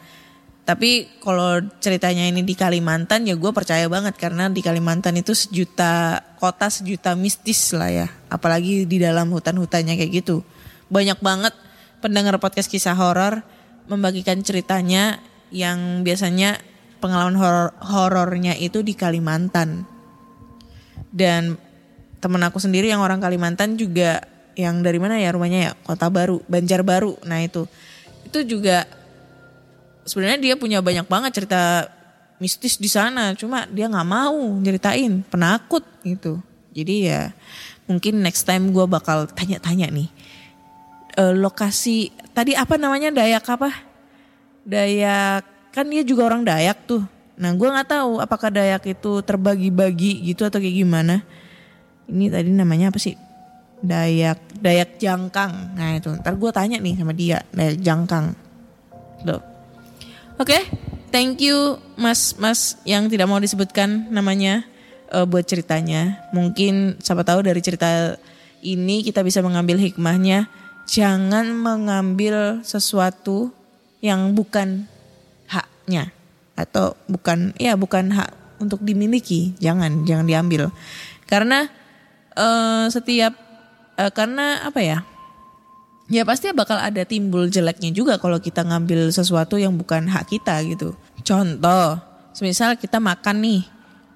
[0.67, 6.25] Tapi kalau ceritanya ini di Kalimantan ya gue percaya banget karena di Kalimantan itu sejuta
[6.43, 8.09] kota sejuta mistis lah ya.
[8.33, 10.43] Apalagi di dalam hutan-hutannya kayak gitu.
[10.91, 11.55] Banyak banget
[12.03, 13.47] pendengar podcast kisah horor
[13.87, 15.23] membagikan ceritanya
[15.55, 16.59] yang biasanya
[16.99, 19.87] pengalaman horor horornya itu di Kalimantan.
[21.11, 21.57] Dan
[22.19, 24.21] temen aku sendiri yang orang Kalimantan juga
[24.57, 27.23] yang dari mana ya rumahnya ya Kota Baru, Banjarbaru.
[27.29, 27.69] Nah itu
[28.27, 28.89] itu juga
[30.09, 31.93] sebenarnya dia punya banyak banget cerita
[32.37, 36.41] mistis di sana, cuma dia nggak mau ceritain, penakut gitu.
[36.77, 37.33] Jadi ya
[37.87, 40.11] mungkin next time gue bakal tanya-tanya nih
[41.17, 43.73] e, lokasi tadi apa namanya Dayak apa?
[44.63, 47.03] Dayak kan dia juga orang Dayak tuh.
[47.41, 51.25] Nah gue nggak tahu apakah Dayak itu terbagi-bagi gitu atau kayak gimana.
[52.07, 53.17] Ini tadi namanya apa sih?
[53.81, 55.77] Dayak Dayak Jangkang.
[55.77, 58.37] Nah itu ntar gue tanya nih sama dia Dayak Jangkang.
[59.25, 59.43] Tuh.
[60.37, 60.69] Oke,
[61.09, 64.69] thank you Mas Mas yang tidak mau disebutkan namanya
[65.09, 66.29] eh, buat ceritanya.
[66.37, 68.21] Mungkin siapa tahu dari cerita
[68.61, 70.49] ini kita bisa mengambil hikmahnya.
[70.87, 73.51] Jangan mengambil sesuatu
[73.99, 74.87] yang bukan
[75.51, 76.15] haknya
[76.55, 78.31] atau bukan ya bukan hak
[78.63, 79.53] untuk dimiliki.
[79.59, 80.71] Jangan jangan diambil.
[81.27, 81.67] Karena
[82.39, 83.35] eh, setiap
[83.99, 84.99] eh, karena apa ya?
[86.07, 90.63] Ya pasti bakal ada timbul jeleknya juga kalau kita ngambil sesuatu yang bukan hak kita
[90.63, 90.95] gitu.
[91.27, 91.99] Contoh,
[92.39, 93.67] misal kita makan nih,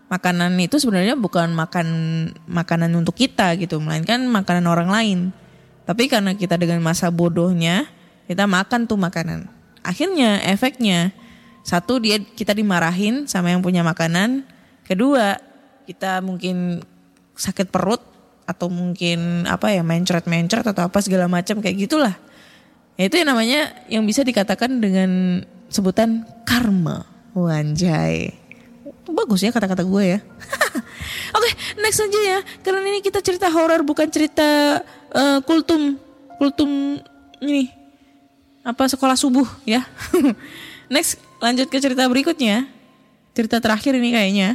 [0.07, 1.87] makanan itu sebenarnya bukan makan
[2.47, 5.19] makanan untuk kita gitu, melainkan makanan orang lain.
[5.91, 7.91] Tapi karena kita dengan masa bodohnya,
[8.31, 9.51] kita makan tuh makanan.
[9.83, 11.11] Akhirnya efeknya
[11.67, 14.47] satu dia kita dimarahin sama yang punya makanan,
[14.87, 15.43] kedua
[15.91, 16.87] kita mungkin
[17.35, 17.99] sakit perut
[18.47, 22.15] atau mungkin apa ya mencret-mencret atau apa segala macam kayak gitulah.
[22.95, 27.03] Ya, itu yang namanya yang bisa dikatakan dengan sebutan karma.
[27.35, 28.31] Wanjay.
[29.11, 30.19] Bagus ya kata-kata gue ya.
[31.39, 31.51] Oke,
[31.83, 32.39] next aja ya.
[32.63, 34.79] Karena ini kita cerita horor bukan cerita
[35.15, 35.99] eh, kultum.
[36.41, 37.01] Kultum
[37.45, 37.69] ini
[38.61, 39.85] apa sekolah subuh ya.
[40.93, 42.69] next lanjut ke cerita berikutnya.
[43.33, 44.49] Cerita terakhir ini kayaknya.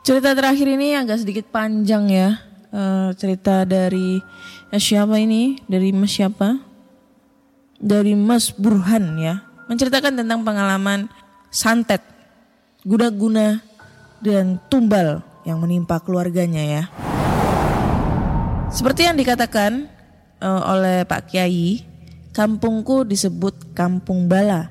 [0.00, 2.28] Cerita terakhir ini agak sedikit panjang ya.
[2.70, 4.22] Eh, cerita dari
[4.70, 5.58] eh, siapa ini?
[5.66, 6.56] Dari Mas siapa?
[7.80, 9.44] Dari Mas Burhan ya.
[9.70, 11.06] Menceritakan tentang pengalaman
[11.50, 12.02] santet,
[12.82, 13.62] guna-guna
[14.22, 17.09] dan tumbal yang menimpa keluarganya ya.
[18.70, 19.90] Seperti yang dikatakan
[20.38, 21.82] eh, oleh Pak Kiai,
[22.30, 24.70] kampungku disebut Kampung Bala.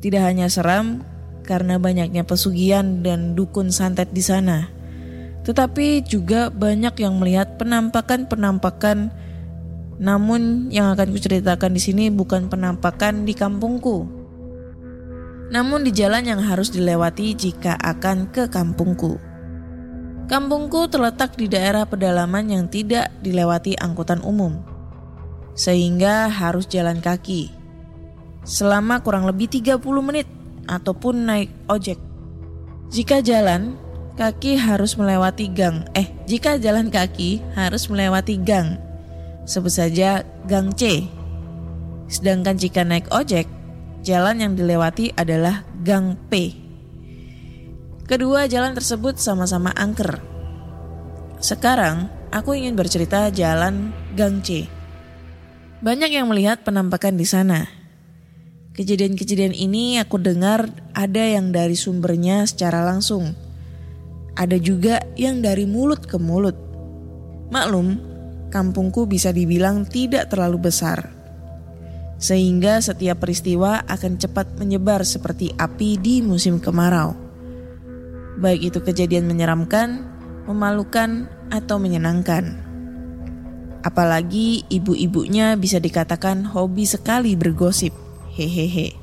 [0.00, 1.04] Tidak hanya seram
[1.44, 4.72] karena banyaknya pesugihan dan dukun santet di sana,
[5.44, 9.12] tetapi juga banyak yang melihat penampakan-penampakan.
[10.00, 14.08] Namun yang akan kuceritakan di sini bukan penampakan di kampungku,
[15.52, 19.29] namun di jalan yang harus dilewati jika akan ke kampungku.
[20.30, 24.62] Kampungku terletak di daerah pedalaman yang tidak dilewati angkutan umum,
[25.58, 27.50] sehingga harus jalan kaki
[28.46, 30.30] selama kurang lebih 30 menit
[30.70, 31.98] ataupun naik ojek.
[32.90, 33.74] Jika jalan,
[34.18, 35.86] kaki harus melewati gang.
[35.94, 38.78] Eh, jika jalan kaki harus melewati gang.
[39.46, 41.06] Sebut saja gang C.
[42.10, 43.46] Sedangkan jika naik ojek,
[44.02, 46.59] jalan yang dilewati adalah gang P.
[48.10, 50.18] Kedua jalan tersebut sama-sama angker.
[51.38, 54.66] Sekarang, aku ingin bercerita jalan gang C.
[55.78, 57.70] Banyak yang melihat penampakan di sana.
[58.74, 63.30] Kejadian-kejadian ini aku dengar ada yang dari sumbernya secara langsung.
[64.34, 66.58] Ada juga yang dari mulut ke mulut.
[67.54, 67.94] Maklum,
[68.50, 71.14] kampungku bisa dibilang tidak terlalu besar.
[72.18, 77.29] Sehingga setiap peristiwa akan cepat menyebar seperti api di musim kemarau.
[78.40, 80.08] Baik itu kejadian menyeramkan,
[80.48, 82.56] memalukan, atau menyenangkan.
[83.84, 87.92] Apalagi ibu-ibunya bisa dikatakan hobi sekali bergosip.
[88.32, 88.96] Hehehe.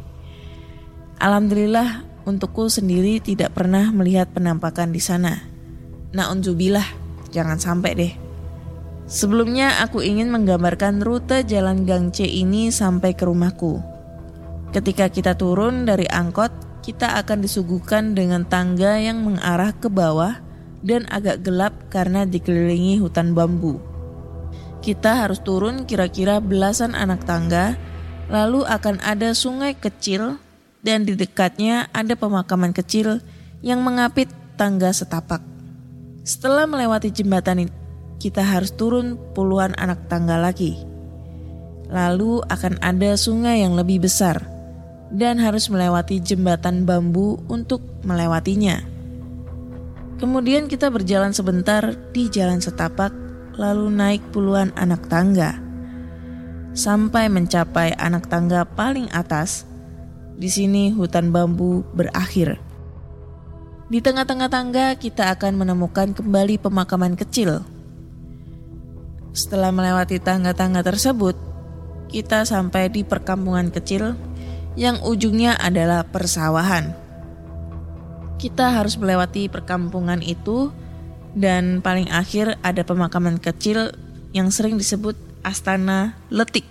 [1.22, 5.46] Alhamdulillah untukku sendiri tidak pernah melihat penampakan di sana.
[6.14, 6.86] Naunzubillah,
[7.30, 8.14] jangan sampai deh.
[9.08, 13.80] Sebelumnya aku ingin menggambarkan rute jalan Gang C ini sampai ke rumahku.
[14.76, 16.52] Ketika kita turun dari angkot,
[16.88, 20.40] kita akan disuguhkan dengan tangga yang mengarah ke bawah
[20.80, 23.76] dan agak gelap karena dikelilingi hutan bambu.
[24.80, 27.76] Kita harus turun kira-kira belasan anak tangga,
[28.32, 30.40] lalu akan ada sungai kecil
[30.80, 33.20] dan di dekatnya ada pemakaman kecil
[33.60, 35.44] yang mengapit tangga setapak.
[36.24, 37.68] Setelah melewati jembatan
[38.16, 40.80] kita harus turun puluhan anak tangga lagi.
[41.92, 44.57] Lalu akan ada sungai yang lebih besar
[45.14, 48.84] dan harus melewati jembatan bambu untuk melewatinya.
[50.18, 53.14] Kemudian kita berjalan sebentar di jalan setapak,
[53.56, 55.62] lalu naik puluhan anak tangga.
[56.74, 59.66] Sampai mencapai anak tangga paling atas,
[60.38, 62.58] di sini hutan bambu berakhir.
[63.88, 67.64] Di tengah-tengah tangga kita akan menemukan kembali pemakaman kecil.
[69.32, 71.38] Setelah melewati tangga-tangga tersebut,
[72.10, 74.18] kita sampai di perkampungan kecil
[74.78, 76.94] yang ujungnya adalah persawahan.
[78.38, 80.70] Kita harus melewati perkampungan itu
[81.34, 83.90] dan paling akhir ada pemakaman kecil
[84.38, 86.64] yang sering disebut Astana Letik.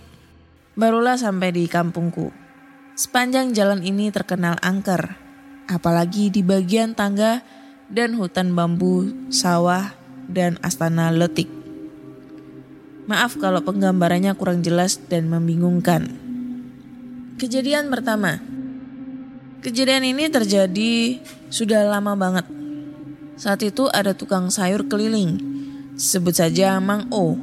[0.78, 2.30] Barulah sampai di kampungku.
[2.94, 5.18] Sepanjang jalan ini terkenal angker,
[5.66, 7.42] apalagi di bagian tangga
[7.90, 9.92] dan hutan bambu, sawah,
[10.30, 11.50] dan Astana Letik.
[13.06, 16.25] Maaf kalau penggambarannya kurang jelas dan membingungkan.
[17.36, 18.40] Kejadian pertama.
[19.60, 21.20] Kejadian ini terjadi
[21.52, 22.48] sudah lama banget.
[23.36, 25.36] Saat itu ada tukang sayur keliling.
[26.00, 27.36] Sebut saja Mang O.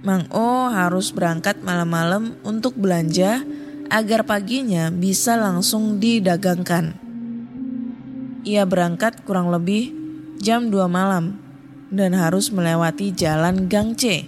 [0.00, 3.44] Mang O harus berangkat malam-malam untuk belanja
[3.92, 6.96] agar paginya bisa langsung didagangkan.
[8.48, 9.92] Ia berangkat kurang lebih
[10.40, 11.36] jam 2 malam
[11.92, 14.24] dan harus melewati jalan Gang C.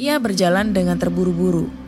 [0.00, 1.85] Ia berjalan dengan terburu-buru.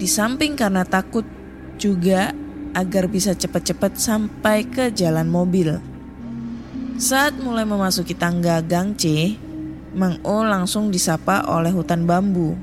[0.00, 1.28] Di samping karena takut
[1.76, 2.32] juga
[2.72, 5.76] agar bisa cepat-cepat sampai ke jalan mobil.
[6.96, 9.36] Saat mulai memasuki tangga Gang C,
[9.92, 12.56] Mang O langsung disapa oleh hutan bambu.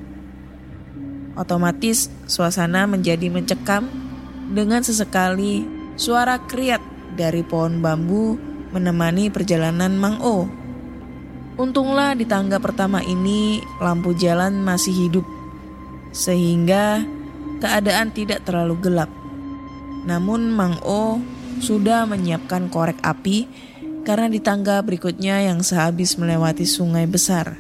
[1.38, 3.86] Otomatis suasana menjadi mencekam
[4.50, 5.62] dengan sesekali
[5.94, 6.82] suara kriat
[7.14, 8.34] dari pohon bambu
[8.74, 10.50] menemani perjalanan Mang O.
[11.58, 15.26] Untunglah di tangga pertama ini lampu jalan masih hidup,
[16.14, 17.02] sehingga
[17.60, 19.12] keadaan tidak terlalu gelap.
[20.08, 21.20] Namun Mang O
[21.60, 23.50] sudah menyiapkan korek api
[24.08, 27.60] karena di tangga berikutnya yang sehabis melewati sungai besar.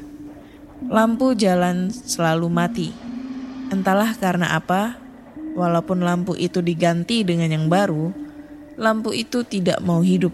[0.87, 2.89] Lampu jalan selalu mati.
[3.67, 4.95] Entahlah karena apa,
[5.57, 8.15] walaupun lampu itu diganti dengan yang baru,
[8.79, 10.31] lampu itu tidak mau hidup.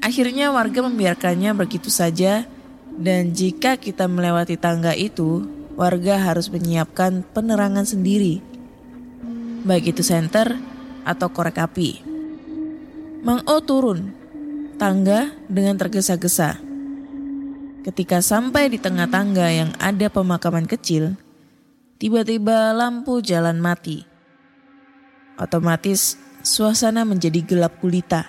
[0.00, 2.46] Akhirnya warga membiarkannya begitu saja
[2.96, 8.42] dan jika kita melewati tangga itu, warga harus menyiapkan penerangan sendiri.
[9.62, 10.58] Baik itu senter
[11.06, 12.02] atau korek api.
[13.22, 14.10] Mang O turun
[14.74, 16.58] tangga dengan tergesa-gesa.
[17.86, 21.14] Ketika sampai di tengah tangga yang ada pemakaman kecil,
[22.02, 24.02] tiba-tiba lampu jalan mati.
[25.38, 28.26] Otomatis suasana menjadi gelap gulita.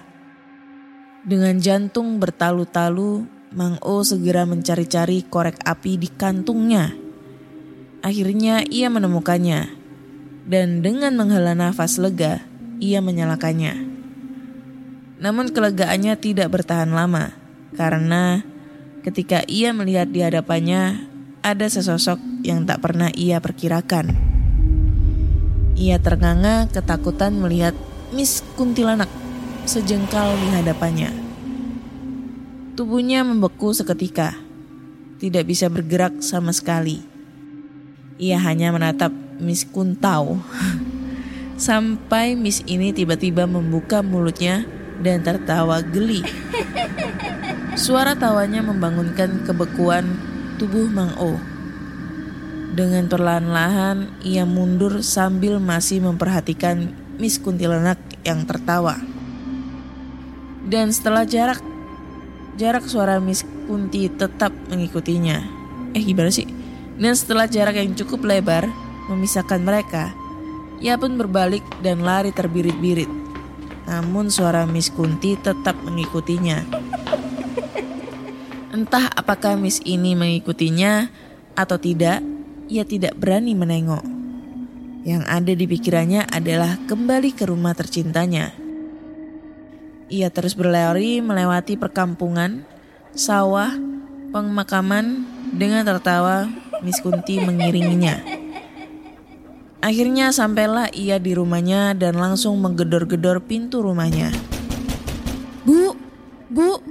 [1.25, 7.08] Dengan jantung bertalu-talu, Mang O segera mencari-cari korek api di kantungnya.
[7.99, 9.75] Akhirnya ia menemukannya,
[10.47, 12.39] dan dengan menghela nafas lega,
[12.79, 13.75] ia menyalakannya.
[15.19, 17.35] Namun kelegaannya tidak bertahan lama,
[17.75, 18.47] karena
[19.03, 21.11] ketika ia melihat di hadapannya
[21.43, 24.15] ada sesosok yang tak pernah ia perkirakan.
[25.75, 27.75] Ia ternganga ketakutan melihat
[28.15, 29.11] Miss Kuntilanak
[29.67, 31.11] sejengkal di hadapannya.
[32.79, 34.39] Tubuhnya membeku seketika,
[35.19, 37.18] tidak bisa bergerak sama sekali.
[38.19, 40.43] Ia hanya menatap Miss Kuntau.
[41.55, 44.67] Sampai Miss ini tiba-tiba membuka mulutnya
[44.99, 46.19] dan tertawa geli.
[47.79, 50.03] Suara tawanya membangunkan kebekuan
[50.59, 51.39] tubuh Mang O.
[52.75, 58.99] Dengan perlahan-lahan ia mundur sambil masih memperhatikan Miss Kuntilanak yang tertawa.
[60.67, 61.63] Dan setelah jarak
[62.59, 65.39] jarak suara Miss Kunti tetap mengikutinya.
[65.95, 66.58] Eh gimana sih?
[66.99, 68.67] Dan setelah jarak yang cukup lebar
[69.07, 70.11] memisahkan mereka,
[70.83, 73.07] ia pun berbalik dan lari terbirit-birit.
[73.87, 76.67] Namun suara Miss Kunti tetap mengikutinya.
[78.75, 81.07] Entah apakah Miss ini mengikutinya
[81.55, 82.19] atau tidak,
[82.67, 84.03] ia tidak berani menengok.
[85.07, 88.51] Yang ada di pikirannya adalah kembali ke rumah tercintanya.
[90.11, 92.67] Ia terus berlari melewati perkampungan,
[93.15, 93.71] sawah,
[94.35, 95.23] pemakaman
[95.55, 98.23] dengan tertawa Miss Kunti mengiringinya.
[99.79, 104.27] Akhirnya sampailah ia di rumahnya dan langsung menggedor-gedor pintu rumahnya.
[105.63, 105.95] Bu,
[106.51, 106.83] bu,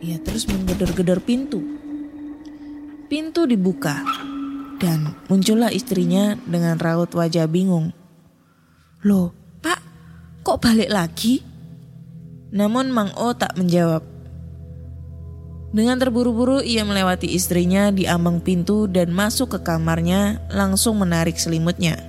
[0.00, 1.60] ia terus menggedor-gedor pintu.
[3.08, 4.04] Pintu dibuka
[4.80, 7.92] dan muncullah istrinya dengan raut wajah bingung.
[9.04, 9.80] Loh, pak,
[10.44, 11.44] kok balik lagi?
[12.48, 14.17] Namun Mang O tak menjawab.
[15.68, 22.00] Dengan terburu-buru ia melewati istrinya di ambang pintu dan masuk ke kamarnya langsung menarik selimutnya.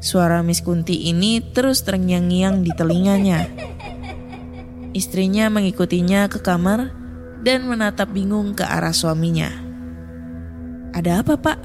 [0.00, 3.44] Suara Miss Kunti ini terus terngiang-ngiang di telinganya.
[4.96, 6.88] Istrinya mengikutinya ke kamar
[7.44, 9.52] dan menatap bingung ke arah suaminya.
[10.96, 11.58] Ada apa pak?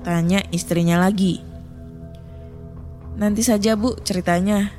[0.00, 1.44] Tanya istrinya lagi.
[3.20, 4.72] Nanti saja bu ceritanya,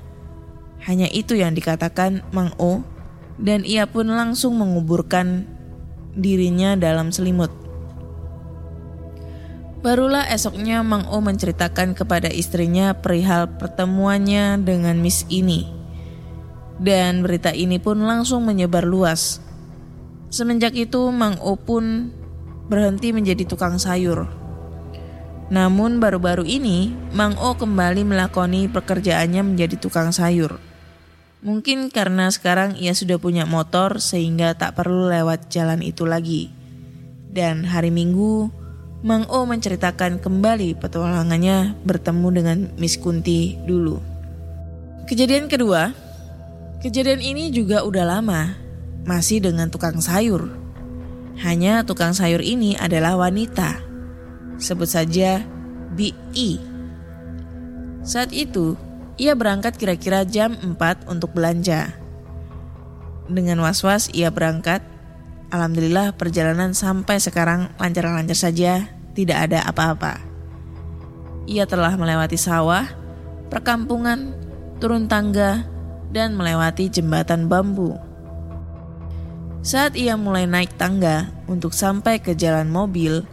[0.89, 2.94] hanya itu yang dikatakan Mang O
[3.35, 5.47] dan ia pun langsung menguburkan
[6.15, 7.51] dirinya dalam selimut.
[9.85, 15.69] Barulah esoknya Mang O menceritakan kepada istrinya perihal pertemuannya dengan Miss ini.
[16.81, 19.37] Dan berita ini pun langsung menyebar luas.
[20.33, 22.09] Semenjak itu Mang O pun
[22.65, 24.25] berhenti menjadi tukang sayur.
[25.53, 30.57] Namun baru-baru ini Mang O kembali melakoni pekerjaannya menjadi tukang sayur.
[31.45, 36.49] Mungkin karena sekarang ia sudah punya motor sehingga tak perlu lewat jalan itu lagi.
[37.29, 38.49] Dan hari Minggu,
[39.05, 44.01] Mang O menceritakan kembali petualangannya bertemu dengan Miss Kunti dulu.
[45.05, 45.93] Kejadian kedua,
[46.81, 48.57] kejadian ini juga udah lama,
[49.05, 50.49] masih dengan tukang sayur.
[51.45, 53.85] Hanya tukang sayur ini adalah wanita.
[54.57, 55.45] Sebut saja
[55.93, 56.57] BI.
[58.01, 58.73] Saat itu,
[59.15, 61.95] ia berangkat kira-kira jam 4 untuk belanja.
[63.25, 64.83] Dengan was-was ia berangkat.
[65.49, 70.19] Alhamdulillah perjalanan sampai sekarang lancar-lancar saja, tidak ada apa-apa.
[71.47, 72.89] Ia telah melewati sawah,
[73.47, 74.33] perkampungan,
[74.81, 75.63] turun tangga,
[76.11, 77.95] dan melewati jembatan bambu.
[79.65, 83.25] Saat ia mulai naik tangga untuk sampai ke jalan mobil,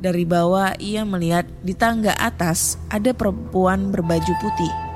[0.00, 4.89] dari bawah ia melihat di tangga atas ada perempuan berbaju putih.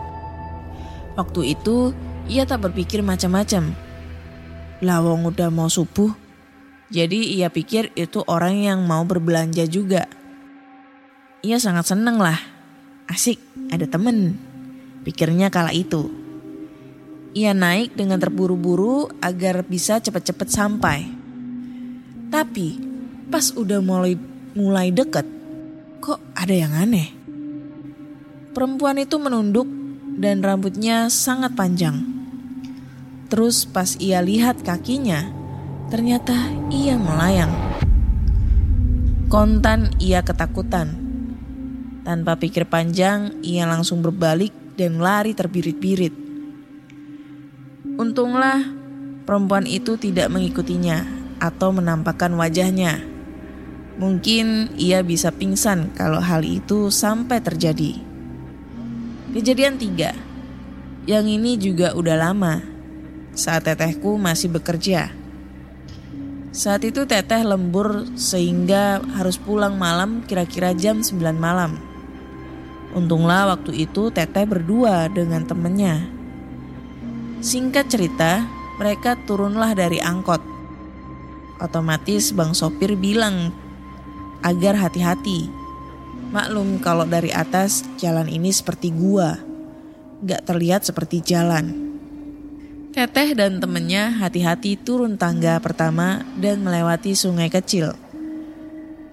[1.14, 1.94] Waktu itu
[2.26, 3.70] ia tak berpikir macam-macam.
[4.82, 6.10] Lawang udah mau subuh,
[6.90, 10.10] jadi ia pikir itu orang yang mau berbelanja juga.
[11.44, 12.36] Ia sangat seneng lah,
[13.06, 13.38] asik
[13.70, 14.38] ada temen.
[15.04, 16.08] Pikirnya kala itu.
[17.34, 20.98] Ia naik dengan terburu-buru agar bisa cepat-cepat sampai.
[22.30, 22.78] Tapi
[23.30, 24.14] pas udah mulai
[24.54, 25.26] mulai deket,
[25.98, 27.10] kok ada yang aneh.
[28.54, 29.66] Perempuan itu menunduk
[30.18, 32.06] dan rambutnya sangat panjang.
[33.28, 35.26] Terus pas ia lihat kakinya,
[35.90, 36.34] ternyata
[36.70, 37.50] ia melayang.
[39.26, 40.94] Kontan ia ketakutan.
[42.04, 46.14] Tanpa pikir panjang, ia langsung berbalik dan lari terbirit-birit.
[47.96, 48.60] Untunglah
[49.24, 51.02] perempuan itu tidak mengikutinya
[51.40, 53.02] atau menampakkan wajahnya.
[53.94, 58.13] Mungkin ia bisa pingsan kalau hal itu sampai terjadi.
[59.34, 60.14] Kejadian tiga,
[61.10, 62.62] yang ini juga udah lama,
[63.34, 65.10] saat tetehku masih bekerja.
[66.54, 71.82] Saat itu teteh lembur sehingga harus pulang malam kira-kira jam 9 malam.
[72.94, 76.06] Untunglah waktu itu teteh berdua dengan temennya.
[77.42, 78.46] Singkat cerita,
[78.78, 80.46] mereka turunlah dari angkot.
[81.58, 83.50] Otomatis bang sopir bilang
[84.46, 85.63] agar hati-hati.
[86.34, 89.38] Maklum kalau dari atas jalan ini seperti gua.
[90.26, 91.70] Gak terlihat seperti jalan.
[92.90, 97.94] Teteh dan temennya hati-hati turun tangga pertama dan melewati sungai kecil.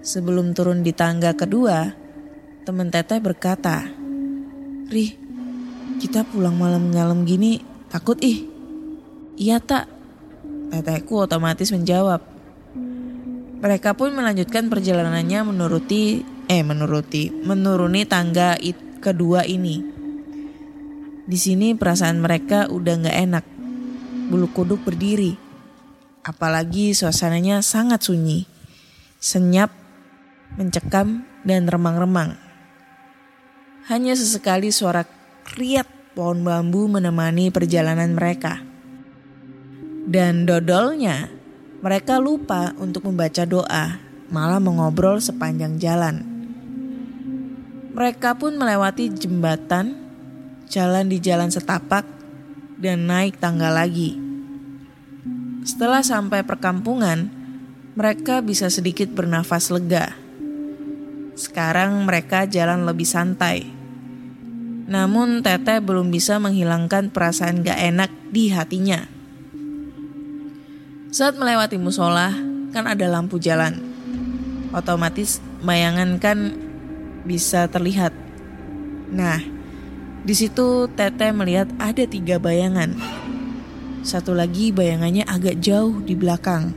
[0.02, 1.94] Sebelum turun di tangga kedua,
[2.66, 3.86] temen teteh berkata,
[4.90, 5.14] Rih,
[6.02, 8.50] kita pulang malam-malam gini takut ih.
[9.38, 9.86] Iya tak?
[10.74, 12.18] Tetehku otomatis menjawab.
[13.62, 19.80] Mereka pun melanjutkan perjalanannya menuruti, eh menuruti, menuruni tangga it, kedua ini.
[21.24, 23.44] Di sini perasaan mereka udah gak enak
[24.28, 25.40] bulu kuduk berdiri.
[26.22, 28.44] Apalagi suasananya sangat sunyi,
[29.16, 29.72] senyap,
[30.60, 32.38] mencekam, dan remang-remang.
[33.90, 35.02] Hanya sesekali suara
[35.42, 38.62] kriat pohon bambu menemani perjalanan mereka.
[40.06, 41.26] Dan dodolnya,
[41.82, 43.98] mereka lupa untuk membaca doa,
[44.30, 46.31] malah mengobrol sepanjang jalan.
[47.92, 49.92] Mereka pun melewati jembatan,
[50.64, 52.08] jalan di jalan setapak,
[52.80, 54.16] dan naik tangga lagi.
[55.62, 57.28] Setelah sampai perkampungan,
[57.92, 60.16] mereka bisa sedikit bernafas lega.
[61.36, 63.68] Sekarang mereka jalan lebih santai.
[64.88, 69.04] Namun Teteh belum bisa menghilangkan perasaan gak enak di hatinya.
[71.12, 72.32] Saat melewati musola,
[72.72, 73.78] kan ada lampu jalan.
[74.72, 76.71] Otomatis bayangan kan
[77.22, 78.14] bisa terlihat.
[79.12, 79.38] Nah,
[80.22, 82.94] di situ Teteh melihat ada tiga bayangan.
[84.02, 86.74] Satu lagi bayangannya agak jauh di belakang.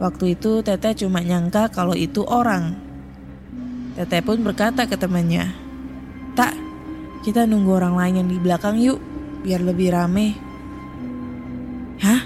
[0.00, 2.76] Waktu itu Teteh cuma nyangka kalau itu orang.
[3.96, 5.52] Teteh pun berkata ke temannya,
[6.32, 6.56] Tak,
[7.22, 8.98] kita nunggu orang lain yang di belakang yuk,
[9.44, 10.32] biar lebih rame.
[12.00, 12.24] Hah?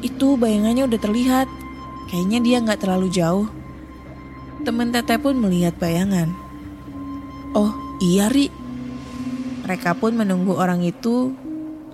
[0.00, 1.48] Itu bayangannya udah terlihat.
[2.08, 3.59] Kayaknya dia nggak terlalu jauh.
[4.60, 6.28] Temen Teteh pun melihat bayangan.
[7.56, 7.72] Oh
[8.04, 8.52] iya Ri.
[9.64, 11.32] Mereka pun menunggu orang itu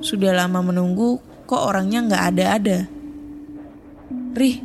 [0.01, 2.79] sudah lama menunggu, kok orangnya nggak ada-ada.
[4.37, 4.57] Rih,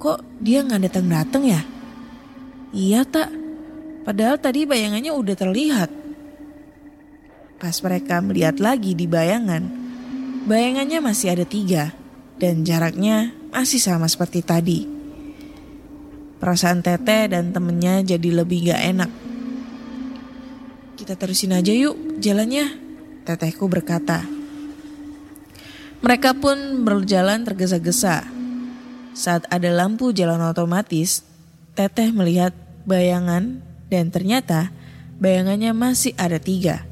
[0.00, 1.60] kok dia nggak datang-datang ya?
[2.72, 3.28] Iya tak,
[4.04, 5.90] padahal tadi bayangannya udah terlihat.
[7.56, 9.64] Pas mereka melihat lagi di bayangan,
[10.44, 11.92] bayangannya masih ada tiga
[12.36, 14.95] dan jaraknya masih sama seperti tadi.
[16.46, 19.10] Perasaan Tete dan temennya jadi lebih gak enak.
[20.94, 22.70] Kita terusin aja yuk jalannya,
[23.26, 24.22] tetehku berkata.
[26.06, 28.30] Mereka pun berjalan tergesa-gesa.
[29.10, 31.26] Saat ada lampu jalan otomatis,
[31.74, 32.54] Teteh melihat
[32.86, 33.58] bayangan
[33.90, 34.70] dan ternyata
[35.18, 36.86] bayangannya masih ada tiga.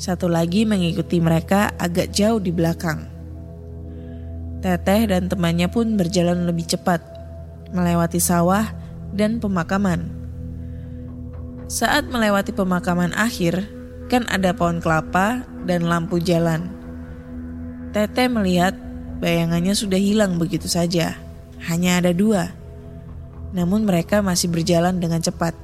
[0.00, 3.04] Satu lagi mengikuti mereka agak jauh di belakang.
[4.64, 7.15] Teteh dan temannya pun berjalan lebih cepat,
[7.70, 8.70] melewati sawah
[9.14, 10.12] dan pemakaman.
[11.66, 13.66] Saat melewati pemakaman akhir,
[14.06, 16.70] kan ada pohon kelapa dan lampu jalan.
[17.90, 18.76] Teteh melihat
[19.18, 21.18] bayangannya sudah hilang begitu saja.
[21.66, 22.54] Hanya ada dua.
[23.50, 25.56] Namun mereka masih berjalan dengan cepat.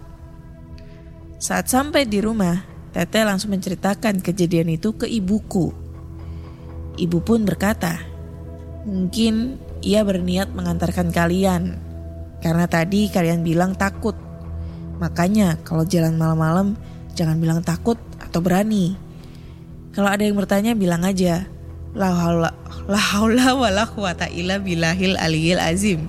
[1.39, 5.73] Saat sampai di rumah, Teteh langsung menceritakan kejadian itu ke ibuku.
[6.93, 8.05] Ibu pun berkata,
[8.85, 11.92] mungkin ia berniat mengantarkan kalian.
[12.43, 14.19] Karena tadi kalian bilang takut.
[14.99, 16.75] Makanya kalau jalan malam-malam
[17.15, 18.99] jangan bilang takut atau berani.
[19.95, 21.47] Kalau ada yang bertanya bilang aja,
[21.93, 22.57] La haula
[22.89, 26.09] la haula quwata illa billahil aliyil azim.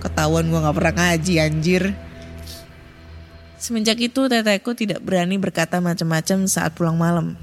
[0.00, 1.82] Ketahuan gua nggak pernah ngaji anjir.
[3.60, 7.36] Semenjak itu tetehku tidak berani berkata macam-macam saat pulang malam.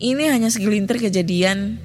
[0.00, 1.76] Ini hanya segelintir kejadian,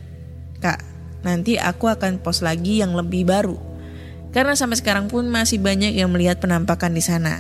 [0.64, 0.80] Kak.
[1.28, 3.60] Nanti aku akan post lagi yang lebih baru.
[4.36, 7.40] Karena sampai sekarang pun masih banyak yang melihat penampakan di sana.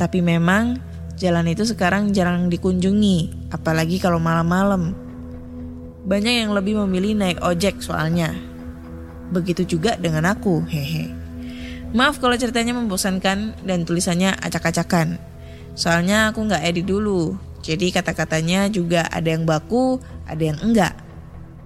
[0.00, 0.80] Tapi memang
[1.20, 4.96] jalan itu sekarang jarang dikunjungi, apalagi kalau malam-malam.
[6.08, 8.32] Banyak yang lebih memilih naik ojek soalnya.
[9.28, 11.12] Begitu juga dengan aku, hehe.
[11.92, 15.20] Maaf kalau ceritanya membosankan dan tulisannya acak-acakan.
[15.76, 20.96] Soalnya aku nggak edit dulu, jadi kata-katanya juga ada yang baku, ada yang enggak.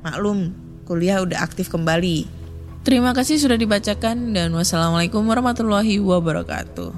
[0.03, 0.51] Maklum,
[0.83, 2.42] kuliah udah aktif kembali.
[2.83, 6.91] Terima kasih sudah dibacakan dan wassalamualaikum warahmatullahi wabarakatuh.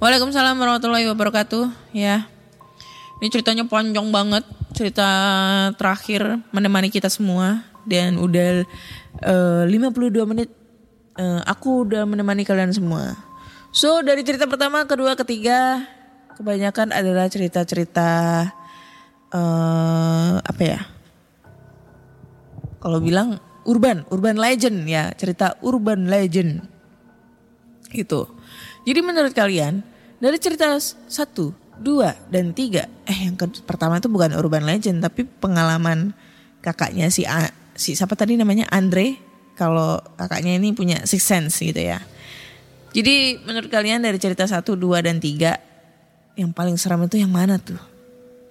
[0.00, 1.68] Waalaikumsalam warahmatullahi wabarakatuh.
[1.92, 2.24] Ya,
[3.20, 5.04] ini ceritanya panjang banget cerita
[5.76, 8.64] terakhir menemani kita semua dan udah
[9.20, 10.48] eh, uh, 52 menit
[11.20, 13.12] uh, aku udah menemani kalian semua.
[13.76, 15.84] So dari cerita pertama, kedua, ketiga
[16.40, 18.08] kebanyakan adalah cerita-cerita
[19.36, 20.80] uh, apa ya?
[22.80, 26.64] Kalau bilang urban, urban legend ya, cerita urban legend.
[27.90, 28.28] Itu.
[28.84, 29.80] Jadi menurut kalian
[30.20, 30.76] dari cerita
[31.08, 36.14] satu dua dan tiga eh yang ke, pertama itu bukan urban legend tapi pengalaman
[36.62, 39.18] kakaknya si A, si siapa tadi namanya Andre
[39.58, 41.98] kalau kakaknya ini punya six sense gitu ya
[42.94, 45.58] jadi menurut kalian dari cerita satu dua dan tiga
[46.38, 47.78] yang paling seram itu yang mana tuh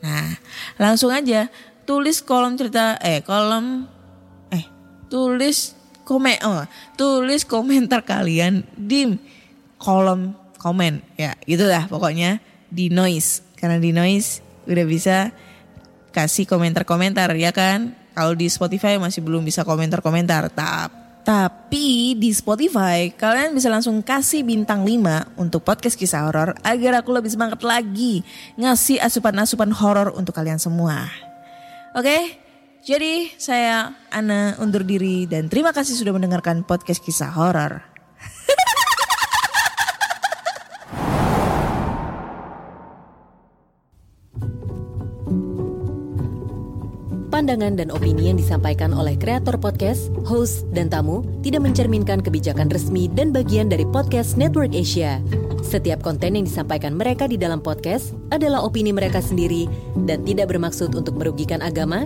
[0.03, 0.35] nah
[0.75, 1.47] langsung aja
[1.87, 3.87] tulis kolom cerita eh kolom
[5.13, 6.65] tulis komen oh
[6.97, 9.13] tulis komentar kalian di
[9.77, 11.05] kolom komen.
[11.13, 12.41] Ya itulah pokoknya
[12.73, 13.45] di noise.
[13.53, 15.29] Karena di noise udah bisa
[16.09, 17.93] kasih komentar-komentar ya kan?
[18.17, 20.49] Kalau di Spotify masih belum bisa komentar-komentar.
[20.49, 26.99] Tap tapi di Spotify kalian bisa langsung kasih bintang 5 untuk podcast kisah horor agar
[26.99, 28.27] aku lebih semangat lagi
[28.59, 31.07] ngasih asupan-asupan horor untuk kalian semua.
[31.95, 32.42] Oke,
[32.83, 37.93] jadi saya Ana undur diri dan terima kasih sudah mendengarkan podcast kisah horor.
[47.33, 53.09] pandangan dan opini yang disampaikan oleh kreator podcast, host, dan tamu tidak mencerminkan kebijakan resmi
[53.09, 55.17] dan bagian dari podcast Network Asia.
[55.65, 59.65] Setiap konten yang disampaikan mereka di dalam podcast adalah opini mereka sendiri
[60.05, 62.05] dan tidak bermaksud untuk merugikan agama,